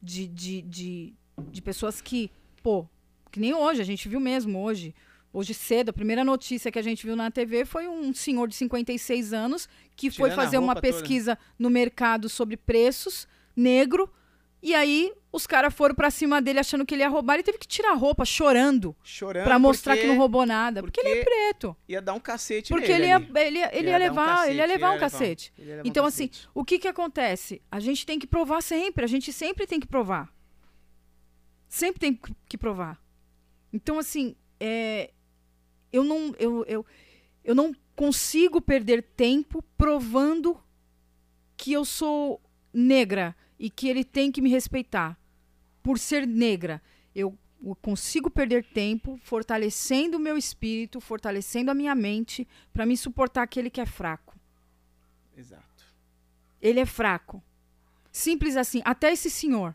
[0.01, 1.13] de, de, de,
[1.49, 2.31] de pessoas que,
[2.63, 2.85] pô,
[3.31, 4.93] que nem hoje, a gente viu mesmo hoje.
[5.33, 8.55] Hoje cedo, a primeira notícia que a gente viu na TV foi um senhor de
[8.55, 10.93] 56 anos que Tirando foi fazer uma roupa toda.
[10.93, 13.25] pesquisa no mercado sobre preços,
[13.55, 14.09] negro,
[14.61, 17.57] e aí os caras foram pra cima dele achando que ele ia roubar, ele teve
[17.57, 19.45] que tirar a roupa chorando Chorando.
[19.45, 21.77] pra mostrar porque que não roubou nada, porque, ele é porque preto.
[21.87, 23.27] Ia dar um cacete Porque nele ele ia, ali.
[23.39, 25.53] ele ia, ele ia um levar, cacete, ele ia levar um cacete.
[25.57, 26.49] ele ia levar um Então, assim, cacete.
[26.53, 27.61] o que que acontece?
[27.71, 30.29] A gente tem que provar sempre, a gente sempre tem que provar.
[31.71, 32.19] Sempre tem
[32.49, 33.01] que provar.
[33.71, 35.13] Então, assim, é,
[35.89, 36.85] eu, não, eu, eu,
[37.45, 40.61] eu não consigo perder tempo provando
[41.55, 42.41] que eu sou
[42.73, 45.17] negra e que ele tem que me respeitar
[45.81, 46.81] por ser negra.
[47.15, 47.37] Eu
[47.81, 53.69] consigo perder tempo fortalecendo o meu espírito, fortalecendo a minha mente para me suportar aquele
[53.69, 54.37] que é fraco.
[55.37, 55.85] Exato.
[56.61, 57.41] Ele é fraco.
[58.11, 58.81] Simples assim.
[58.83, 59.73] Até esse senhor.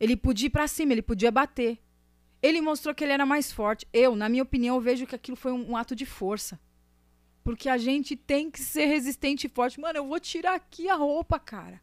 [0.00, 1.78] Ele podia ir pra cima, ele podia bater.
[2.40, 3.86] Ele mostrou que ele era mais forte.
[3.92, 6.60] Eu, na minha opinião, vejo que aquilo foi um, um ato de força.
[7.42, 9.80] Porque a gente tem que ser resistente e forte.
[9.80, 11.80] Mano, eu vou tirar aqui a roupa, cara.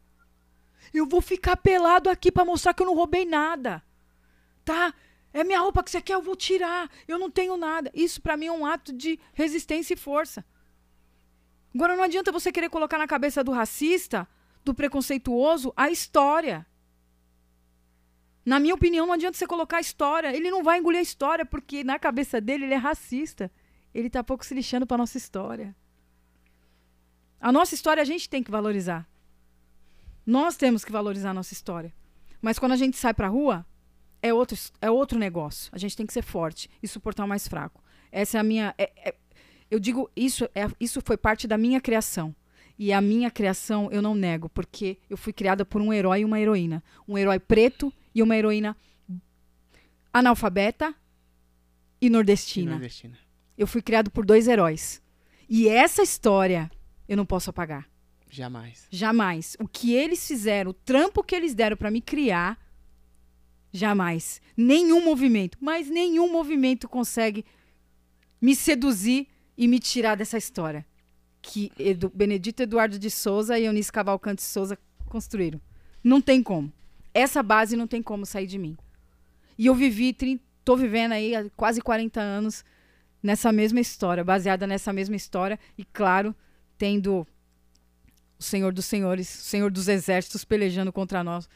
[0.94, 3.82] Eu vou ficar pelado aqui pra mostrar que eu não roubei nada.
[4.64, 4.94] Tá?
[5.32, 6.90] É minha roupa que você quer, eu vou tirar.
[7.06, 7.90] Eu não tenho nada.
[7.92, 10.44] Isso pra mim é um ato de resistência e força.
[11.74, 14.26] Agora não adianta você querer colocar na cabeça do racista,
[14.64, 16.66] do preconceituoso, a história.
[18.46, 20.34] Na minha opinião, não adianta você colocar a história.
[20.34, 23.50] Ele não vai engolir a história, porque na cabeça dele ele é racista.
[23.92, 25.74] Ele tá pouco se lixando pra nossa história.
[27.40, 29.04] A nossa história a gente tem que valorizar.
[30.24, 31.92] Nós temos que valorizar a nossa história.
[32.40, 33.66] Mas quando a gente sai pra rua,
[34.22, 35.68] é outro, é outro negócio.
[35.72, 37.82] A gente tem que ser forte e suportar o mais fraco.
[38.12, 38.74] Essa é a minha.
[38.78, 39.14] é- é-
[39.68, 42.32] eu digo, isso, é, isso foi parte da minha criação.
[42.78, 46.24] E a minha criação eu não nego, porque eu fui criada por um herói e
[46.24, 46.84] uma heroína.
[47.08, 48.74] Um herói preto e uma heroína
[50.12, 50.94] analfabeta
[52.00, 52.70] e E nordestina.
[52.72, 53.18] nordestina.
[53.56, 55.02] Eu fui criado por dois heróis.
[55.48, 56.70] E essa história
[57.08, 57.86] eu não posso apagar.
[58.30, 58.86] Jamais.
[58.90, 59.56] Jamais.
[59.60, 62.58] O que eles fizeram, o trampo que eles deram pra me criar,
[63.72, 64.40] jamais.
[64.56, 67.44] Nenhum movimento, mas nenhum movimento consegue
[68.40, 70.84] me seduzir e me tirar dessa história
[71.40, 75.60] que Edu- Benedito Eduardo de Souza e Eunice Cavalcante Souza construíram.
[76.02, 76.72] Não tem como.
[77.16, 78.76] Essa base não tem como sair de mim.
[79.56, 80.14] E eu vivi,
[80.62, 82.62] tô vivendo aí há quase 40 anos
[83.22, 86.34] nessa mesma história, baseada nessa mesma história e claro,
[86.76, 87.26] tendo
[88.38, 91.48] o Senhor dos Senhores, o Senhor dos Exércitos pelejando contra nós,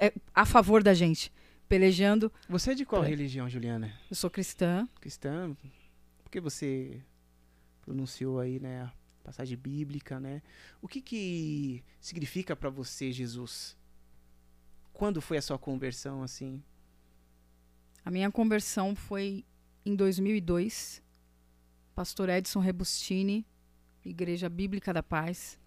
[0.00, 1.32] é, a favor da gente,
[1.68, 2.30] pelejando.
[2.48, 3.08] Você é de qual É.
[3.08, 3.92] religião, Juliana?
[4.10, 5.56] Eu sou cristã, Cristã?
[6.24, 7.00] Por que você
[7.82, 10.42] pronunciou aí, né, a passagem bíblica, né?
[10.80, 13.76] O que que significa pra você Jesus?
[14.92, 16.62] Quando foi a sua conversão, assim?
[18.04, 19.44] A minha conversão foi
[19.84, 21.02] em 2002.
[21.94, 23.46] Pastor Edson Rebustini,
[24.04, 25.58] Igreja Bíblica da Paz.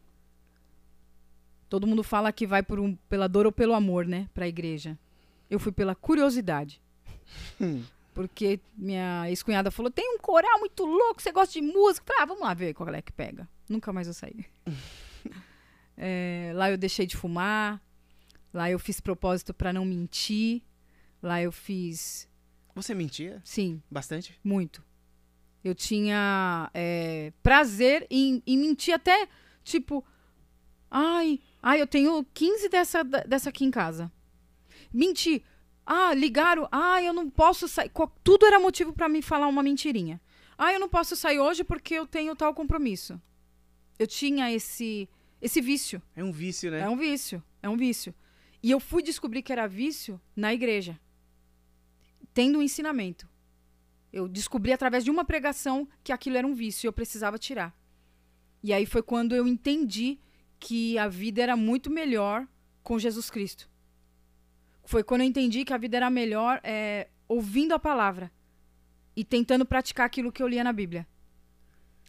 [1.70, 4.48] Todo mundo fala que vai por um, pela dor ou pelo amor, né, para a
[4.48, 4.98] igreja.
[5.50, 6.82] Eu fui pela curiosidade.
[7.60, 7.84] Hum.
[8.16, 12.06] Porque minha ex-cunhada falou: tem um coral muito louco, você gosta de música?
[12.08, 13.48] Falei, ah, vamos lá ver qual é que pega.
[13.68, 14.46] Nunca mais eu saí.
[15.98, 17.82] É, lá eu deixei de fumar.
[18.56, 20.62] Lá eu fiz propósito para não mentir.
[21.22, 22.26] Lá eu fiz.
[22.74, 23.42] Você mentia?
[23.44, 24.40] Sim, Bastante?
[24.42, 24.82] muito.
[25.62, 29.28] Eu tinha é, prazer em, em mentir até,
[29.62, 30.06] tipo,
[30.90, 34.10] ai, ai, eu tenho 15 dessa, dessa aqui em casa.
[34.94, 35.44] Mentir.
[35.86, 36.70] Ah, ligaram.
[36.72, 37.92] Ah, eu não posso sair.
[38.24, 40.22] Tudo era motivo pra me falar uma mentirinha.
[40.58, 43.22] Ah, eu não posso sair hoje porque eu tenho tal compromisso.
[44.00, 45.10] Eu tinha esse
[45.42, 46.02] esse vício.
[46.16, 46.80] É um vício, né?
[46.80, 47.44] É um vício.
[47.62, 48.16] É um vício.
[48.66, 51.00] E eu fui descobrir que era vício na igreja.
[52.34, 53.30] Tendo um ensinamento.
[54.12, 57.78] Eu descobri através de uma pregação que aquilo era um vício e eu precisava tirar.
[58.64, 60.18] E aí foi quando eu entendi
[60.60, 62.48] que a vida era muito melhor
[62.82, 63.70] com Jesus Cristo.
[64.84, 68.32] Foi quando eu entendi que a vida era melhor é, ouvindo a palavra
[69.16, 71.08] e tentando praticar aquilo que eu lia na Bíblia.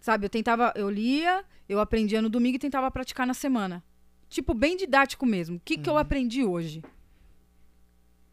[0.01, 3.85] Sabe, eu tentava, eu lia, eu aprendia no domingo e tentava praticar na semana.
[4.29, 5.57] Tipo, bem didático mesmo.
[5.57, 6.83] O que, que eu aprendi hoje?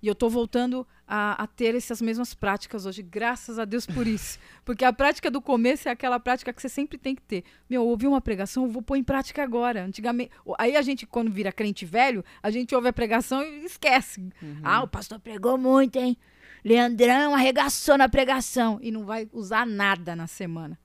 [0.03, 4.05] E eu tô voltando a, a ter essas mesmas práticas hoje, graças a Deus por
[4.05, 4.37] isso.
[4.65, 7.45] Porque a prática do começo é aquela prática que você sempre tem que ter.
[7.69, 9.85] Meu, ouvi uma pregação, eu vou pôr em prática agora.
[9.85, 10.31] Antigamente.
[10.57, 14.27] Aí a gente, quando vira crente velho, a gente ouve a pregação e esquece.
[14.61, 16.17] Ah, o pastor pregou muito, hein?
[16.65, 18.79] Leandrão arregaçou na pregação.
[18.81, 20.77] E não vai usar nada na semana.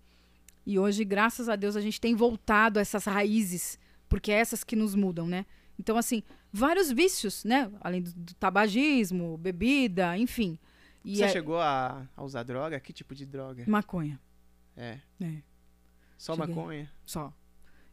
[0.65, 3.79] E hoje, graças a Deus, a gente tem voltado a essas raízes,
[4.09, 5.45] porque é essas que nos mudam, né?
[5.79, 7.71] Então, assim, vários vícios, né?
[7.81, 10.59] Além do, do tabagismo, bebida, enfim.
[11.05, 12.81] E Você é- chegou a, a usar droga?
[12.81, 13.65] Que tipo de droga?
[13.67, 14.19] Maconha,
[14.77, 14.99] É.
[15.21, 15.35] é,
[16.17, 16.55] Só Cheguei.
[16.55, 16.91] maconha?
[17.07, 17.33] só.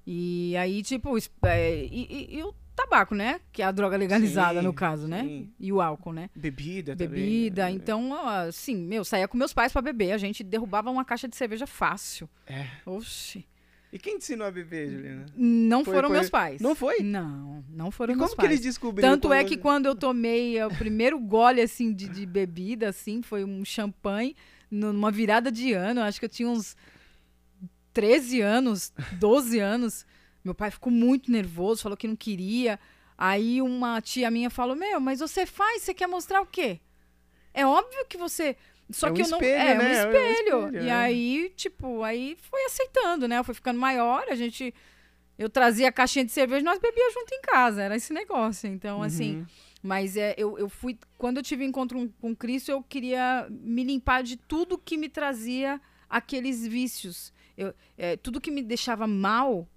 [0.07, 3.39] E aí, tipo, é, e, e- e o tabaco, né?
[3.51, 5.23] Que é a droga legalizada, Sim, no caso, né?
[5.23, 5.53] sim.
[5.59, 6.29] E o álcool, né?
[6.35, 7.09] Bebida também.
[7.23, 7.65] Bebida.
[7.65, 7.71] né?
[7.71, 10.11] Então, assim, meu, saía com meus pais pra beber.
[10.11, 12.29] A gente derrubava uma caixa de cerveja fácil.
[12.45, 12.67] É.
[12.85, 13.47] Oxi.
[13.95, 15.25] E quem te ensinou a beber, Juliana?
[15.37, 16.59] Não Foi- foram foi- meus pais.
[16.61, 16.99] Não foi?
[16.99, 18.51] Não, não foram E meus como que pais.
[18.51, 19.09] eles descobriram?
[19.09, 23.21] Tanto é quando- que quando eu tomei o primeiro gole, assim, de, de bebida, assim,
[23.21, 24.35] foi um champanhe,
[24.69, 26.75] numa virada de ano, acho que eu tinha uns
[27.93, 30.05] 13 anos, 12 anos.
[30.43, 32.79] Meu pai ficou muito nervoso, falou que não queria.
[33.17, 36.81] Aí uma tia minha falou, meu, mas você faz, você quer mostrar o quê?
[37.53, 38.57] É óbvio que você...
[38.89, 39.37] Só É um que eu não...
[39.37, 39.83] espelho, é, um né?
[39.83, 40.65] É um espelho.
[40.65, 40.93] espelho, e é.
[40.93, 43.37] aí, tipo, aí foi aceitando, né?
[43.39, 44.73] Eu fui ficando maior, a gente...
[45.37, 47.81] Eu trazia a caixinha de cerveja e nós bebíamos junto em casa.
[47.81, 48.69] Era esse negócio.
[48.69, 49.37] Então, assim...
[49.37, 49.45] Uhum.
[49.83, 50.97] Mas é, eu, eu fui.
[51.15, 55.07] Quando eu tive encontro com- com Cristo, eu queria me limpar de tudo que me
[55.07, 55.79] trazia
[56.09, 57.31] aqueles vícios.
[57.55, 59.67] Eu, é, tudo que me deixava mal,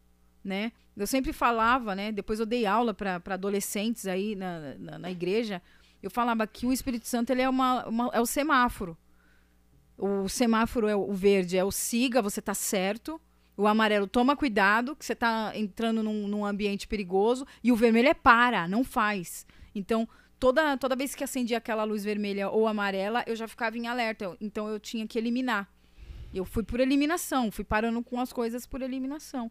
[0.42, 0.72] né?
[0.96, 2.10] Eu sempre falava, né?
[2.10, 5.60] Depois eu dei aula para adolescentes aí na, na, na igreja.
[6.02, 8.96] Eu falava que o Espírito Santo ele é, uma, uma- é o semáforo.
[9.96, 13.20] O semáforo é o verde, é o siga, você tá certo.
[13.56, 17.44] O amarelo, toma cuidado, que você tá entrando num, num ambiente perigoso.
[17.64, 19.44] E o vermelho é para, não faz.
[19.74, 23.88] Então, toda, toda vez que acendia aquela luz vermelha ou amarela, eu já ficava em
[23.88, 24.36] alerta.
[24.40, 25.68] Então, eu tinha que eliminar.
[26.32, 29.50] Eu fui por eliminação, fui parando com as coisas por eliminação.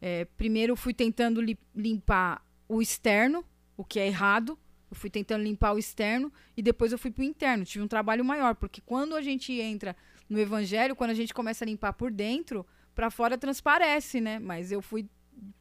[0.00, 3.44] É, primeiro, fui tentando li- limpar o externo,
[3.76, 4.58] o que é errado.
[4.92, 7.64] Eu fui tentando limpar o externo e depois eu fui pro interno.
[7.64, 9.96] Tive um trabalho maior, porque quando a gente entra
[10.28, 14.38] no evangelho, quando a gente começa a limpar por dentro, para fora transparece, né?
[14.38, 15.08] Mas eu fui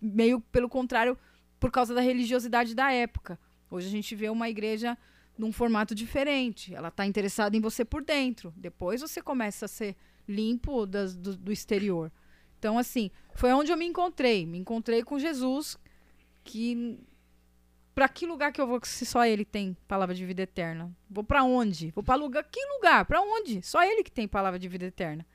[0.02, 1.18] meio pelo contrário
[1.62, 3.40] por causa da religiosidade da época.
[3.70, 4.98] Hoje a gente vê uma igreja
[5.38, 6.76] num formato diferente.
[6.76, 8.54] Ela está interessada em você por dentro.
[8.58, 9.96] Depois você começa a ser
[10.28, 12.12] limpo das- do, do exterior.
[12.60, 14.46] Então, assim, foi onde eu me encontrei.
[14.46, 15.78] Me encontrei com Jesus,
[16.44, 17.00] que
[17.94, 20.92] para que lugar que eu vou se só ele tem palavra de vida eterna?
[21.10, 21.92] Vou para onde?
[21.92, 23.06] Vou para lugar que lugar?
[23.06, 23.62] Para onde?
[23.62, 25.26] Só ele que tem palavra de vida eterna.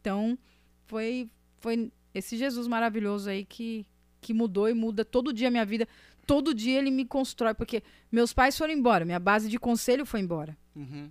[0.00, 0.38] Então,
[0.86, 1.28] foi
[1.58, 3.86] foi esse Jesus maravilhoso aí que
[4.20, 5.86] que mudou e muda todo dia a minha vida.
[6.26, 10.20] Todo dia ele me constrói, porque meus pais foram embora, minha base de conselho foi
[10.20, 10.56] embora.
[10.74, 11.10] Uhum.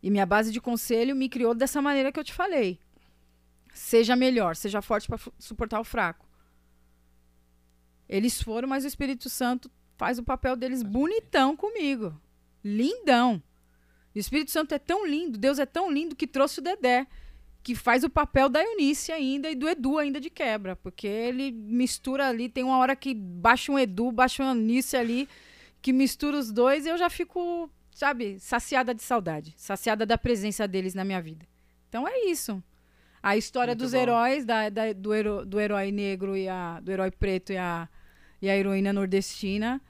[0.00, 2.78] E minha base de conselho me criou dessa maneira que eu te falei.
[3.72, 6.28] Seja melhor, seja forte para suportar o fraco.
[8.08, 12.14] Eles foram, mas o Espírito Santo faz o papel deles bonitão comigo.
[12.64, 13.42] Lindão.
[14.14, 17.06] E o Espírito Santo é tão lindo, Deus é tão lindo que trouxe o Dedé,
[17.62, 21.50] que faz o papel da Eunice ainda e do Edu ainda de quebra, porque ele
[21.50, 25.28] mistura ali, tem uma hora que baixa um Edu, baixa uma Eunice ali,
[25.82, 30.68] que mistura os dois e eu já fico, sabe, saciada de saudade, saciada da presença
[30.68, 31.46] deles na minha vida.
[31.88, 32.62] Então é isso.
[33.22, 33.98] A história Muito dos bom.
[33.98, 37.88] heróis, da, da- do, do herói negro e a, do herói preto e a,
[38.40, 39.80] e a heroína nordestina,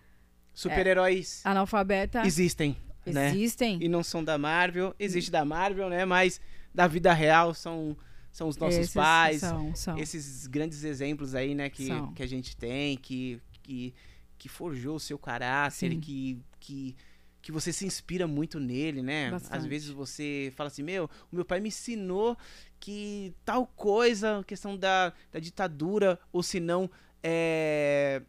[0.52, 2.24] Super-heróis analfabeta.
[2.26, 2.76] existem.
[3.04, 3.28] né?
[3.30, 3.78] Existem.
[3.82, 4.94] E não são da Marvel.
[4.98, 6.04] Existe da Marvel, né?
[6.04, 6.40] Mas
[6.74, 7.96] da vida real são,
[8.32, 9.40] são os nossos Esses pais.
[9.40, 9.98] São, são.
[9.98, 11.68] Esses grandes exemplos aí, né?
[11.68, 12.12] Que, São.
[12.14, 13.94] que a gente tem, que, que,
[14.38, 16.00] que forjou o seu caráter, Sim.
[16.00, 16.96] que, que,
[17.42, 19.26] que você se inspira muito nele, né?
[19.26, 19.68] Às Bastante.
[19.68, 22.36] vezes você fala assim, meu, o meu pai me ensinou
[22.80, 26.90] que tal coisa, questão da, da ditadura, ou se não,
[27.22, 28.20] é,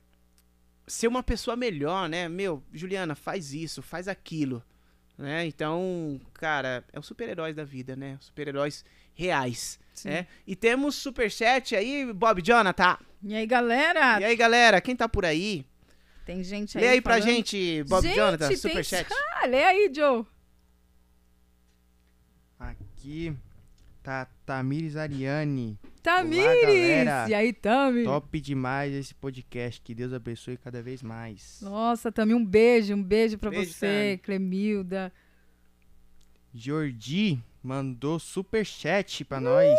[0.87, 2.27] ser uma pessoa melhor, né?
[2.29, 4.63] Meu, Juliana, faz isso, faz aquilo,
[5.17, 5.45] né?
[5.45, 8.17] Então, cara, é os super-heróis da vida, né?
[8.19, 8.83] Super-heróis
[9.13, 10.09] reais, Sim.
[10.09, 10.27] né?
[10.45, 12.97] E temos superchat aí, Bob Jonathan.
[13.23, 14.19] E aí, galera?
[14.19, 15.65] E aí, galera, quem tá por aí?
[16.25, 16.83] Tem gente aí.
[16.83, 17.29] Lê aí pra falando.
[17.29, 19.07] gente, Bob Gente, Jonathan, tem- superchat.
[19.37, 20.25] Ah, lê aí, Joe.
[22.59, 23.35] Aqui
[24.01, 25.77] tá Tamires Ariane.
[26.05, 26.61] Tamires!
[26.61, 27.29] galera.
[27.29, 28.03] e aí, Tami?
[28.03, 29.81] Top demais esse podcast.
[29.81, 31.59] Que Deus abençoe cada vez mais.
[31.61, 34.17] Nossa, Tami, um beijo, um beijo pra Beijo, você, Tami.
[34.19, 35.11] Clemilda.
[36.53, 39.77] Jordi mandou superchat pra nós.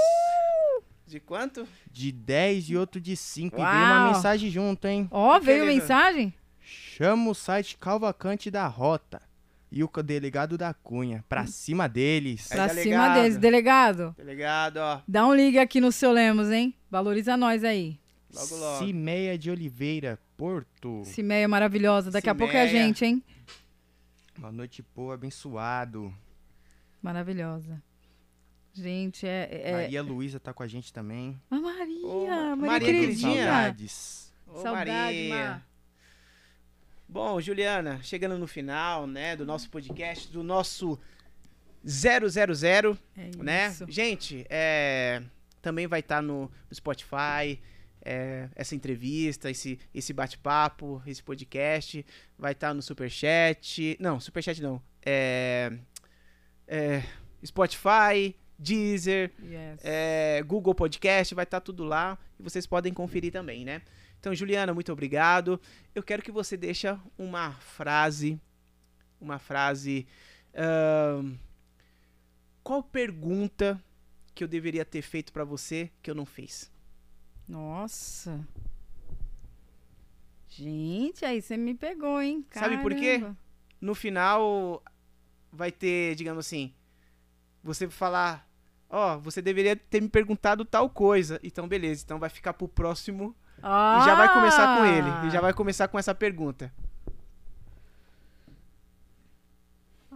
[1.06, 1.66] De quanto?
[1.90, 3.54] De 10 e outro de 5.
[3.56, 5.08] E veio uma mensagem junto, hein?
[5.10, 6.34] Ó, que veio ele- mensagem?
[6.60, 9.22] Chama o site Calvacante da Rota.
[9.70, 11.24] E o delegado da Cunha.
[11.28, 12.48] Pra cima deles.
[12.48, 13.14] Pra cima delegado.
[13.14, 13.36] deles.
[13.36, 15.00] Delegado, ligado, ó.
[15.06, 16.74] dá um ligue aqui no seu Lemos, hein?
[16.90, 17.98] Valoriza nós aí.
[18.32, 18.84] Logo, logo.
[18.84, 21.02] Cimeia de Oliveira, Porto.
[21.04, 22.10] Cimeia maravilhosa.
[22.10, 22.86] Daqui a pouco é a Cimeia.
[22.86, 23.22] gente, hein?
[24.38, 26.12] Uma noite boa, abençoado.
[27.02, 27.82] Maravilhosa.
[28.72, 29.48] Gente, é.
[29.50, 29.72] é...
[29.72, 31.40] Maria Luísa tá com a gente também.
[31.50, 32.06] Ah, Maria!
[32.06, 33.44] Ô, Maria, Maria queridinha.
[33.44, 34.34] Saudades.
[34.46, 35.34] Ô, Saudade, Maria.
[35.34, 35.66] Mar.
[37.08, 40.98] Bom, Juliana, chegando no final, né, do nosso podcast, do nosso
[41.84, 43.68] 000, É né?
[43.68, 43.86] isso.
[43.88, 45.22] Gente, é,
[45.62, 47.60] também vai estar no, no Spotify,
[48.04, 52.04] é, essa entrevista, esse, esse bate-papo, esse podcast,
[52.36, 55.72] vai estar no Superchat, não, Superchat não, é,
[56.66, 57.02] é,
[57.44, 59.80] Spotify, Deezer, Yes.
[59.84, 63.82] é, Google Podcast, vai estar tudo lá e vocês podem conferir também, né?
[64.18, 65.60] Então, Juliana, muito obrigado.
[65.94, 66.86] Eu quero que você deixe
[67.16, 68.40] uma frase,
[69.20, 70.06] uma frase.
[70.54, 71.36] ahn,
[72.62, 73.82] qual pergunta
[74.34, 76.70] que eu deveria ter feito pra você que eu não fiz?
[77.48, 78.44] Nossa.
[80.48, 82.44] Gente, aí você me pegou, hein?
[82.50, 83.18] Sabe por quê?
[83.18, 83.36] Caramba.
[83.80, 84.82] No final,
[85.52, 86.74] vai ter, digamos assim,
[87.62, 88.48] você falar,
[88.88, 91.38] ó, você deveria ter me perguntado tal coisa.
[91.42, 92.02] Então, beleza.
[92.04, 93.98] Então, vai ficar pro próximo Ah!
[94.00, 95.26] E já vai começar com ele.
[95.26, 96.72] E já vai começar com essa pergunta.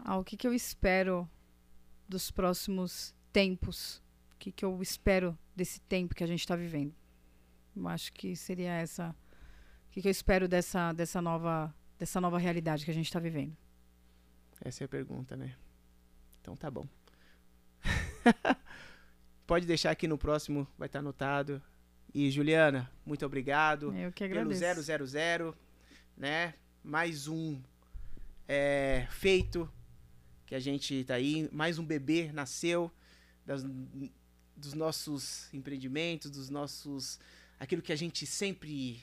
[0.04, 1.28] Ah, o que, que eu espero
[2.08, 4.02] dos próximos tempos?
[4.34, 6.94] O que, que eu espero desse tempo que a gente está vivendo?
[7.76, 9.14] Eu acho que seria essa.
[9.88, 13.20] O que, que eu espero dessa, dessa, nova, dessa nova realidade que a gente está
[13.20, 13.56] vivendo?
[14.60, 15.54] Essa é a pergunta, né?
[16.40, 16.86] Então tá bom.
[19.46, 21.62] Pode deixar aqui no próximo, vai estar anotado.
[22.12, 24.82] E Juliana, muito obrigado Eu que pelo agradeço.
[24.82, 25.55] 000,
[26.16, 26.55] né?
[26.82, 27.61] Mais um
[28.49, 29.70] é, feito
[30.47, 32.91] que a gente tá aí, mais um bebê nasceu
[33.47, 33.65] das-
[34.57, 37.19] dos nossos empreendimentos, dos nossos
[37.59, 39.01] aquilo que a gente sempre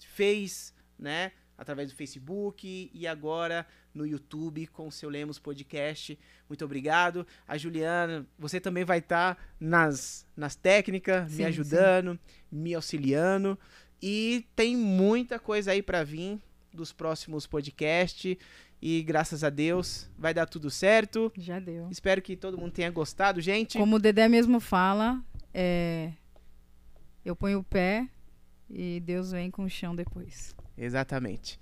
[0.00, 1.32] fez, né?
[1.56, 6.18] Através do Facebook e agora no YouTube com o seu Lemos Podcast.
[6.48, 7.26] Muito obrigado.
[7.46, 12.18] A Juliana, você também vai estar nas, nas técnicas, Sim, me ajudando,
[12.50, 13.58] me auxiliando.
[14.02, 16.40] E tem muita coisa aí para vir
[16.72, 18.36] dos próximos podcasts.
[18.82, 21.32] E graças a Deus vai dar tudo certo.
[21.38, 21.88] Já deu.
[21.90, 23.78] Espero que todo mundo tenha gostado, gente.
[23.78, 25.24] Como o Dedé mesmo fala,
[25.54, 26.12] é,
[27.24, 28.06] eu ponho o pé
[28.68, 30.54] e Deus vem com o chão depois.
[30.76, 31.58] Exatamente.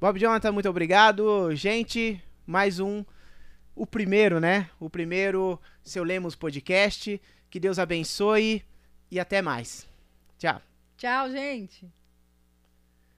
[0.00, 1.54] Bob Jonathan, muito obrigado.
[1.54, 3.04] Gente, mais um.
[3.74, 4.68] O primeiro, né?
[4.78, 7.20] O primeiro Seu Lemos Podcast.
[7.48, 8.62] Que Deus abençoe
[9.10, 9.88] e até mais.
[10.38, 10.60] Tchau.
[10.96, 11.99] Tchau, gente!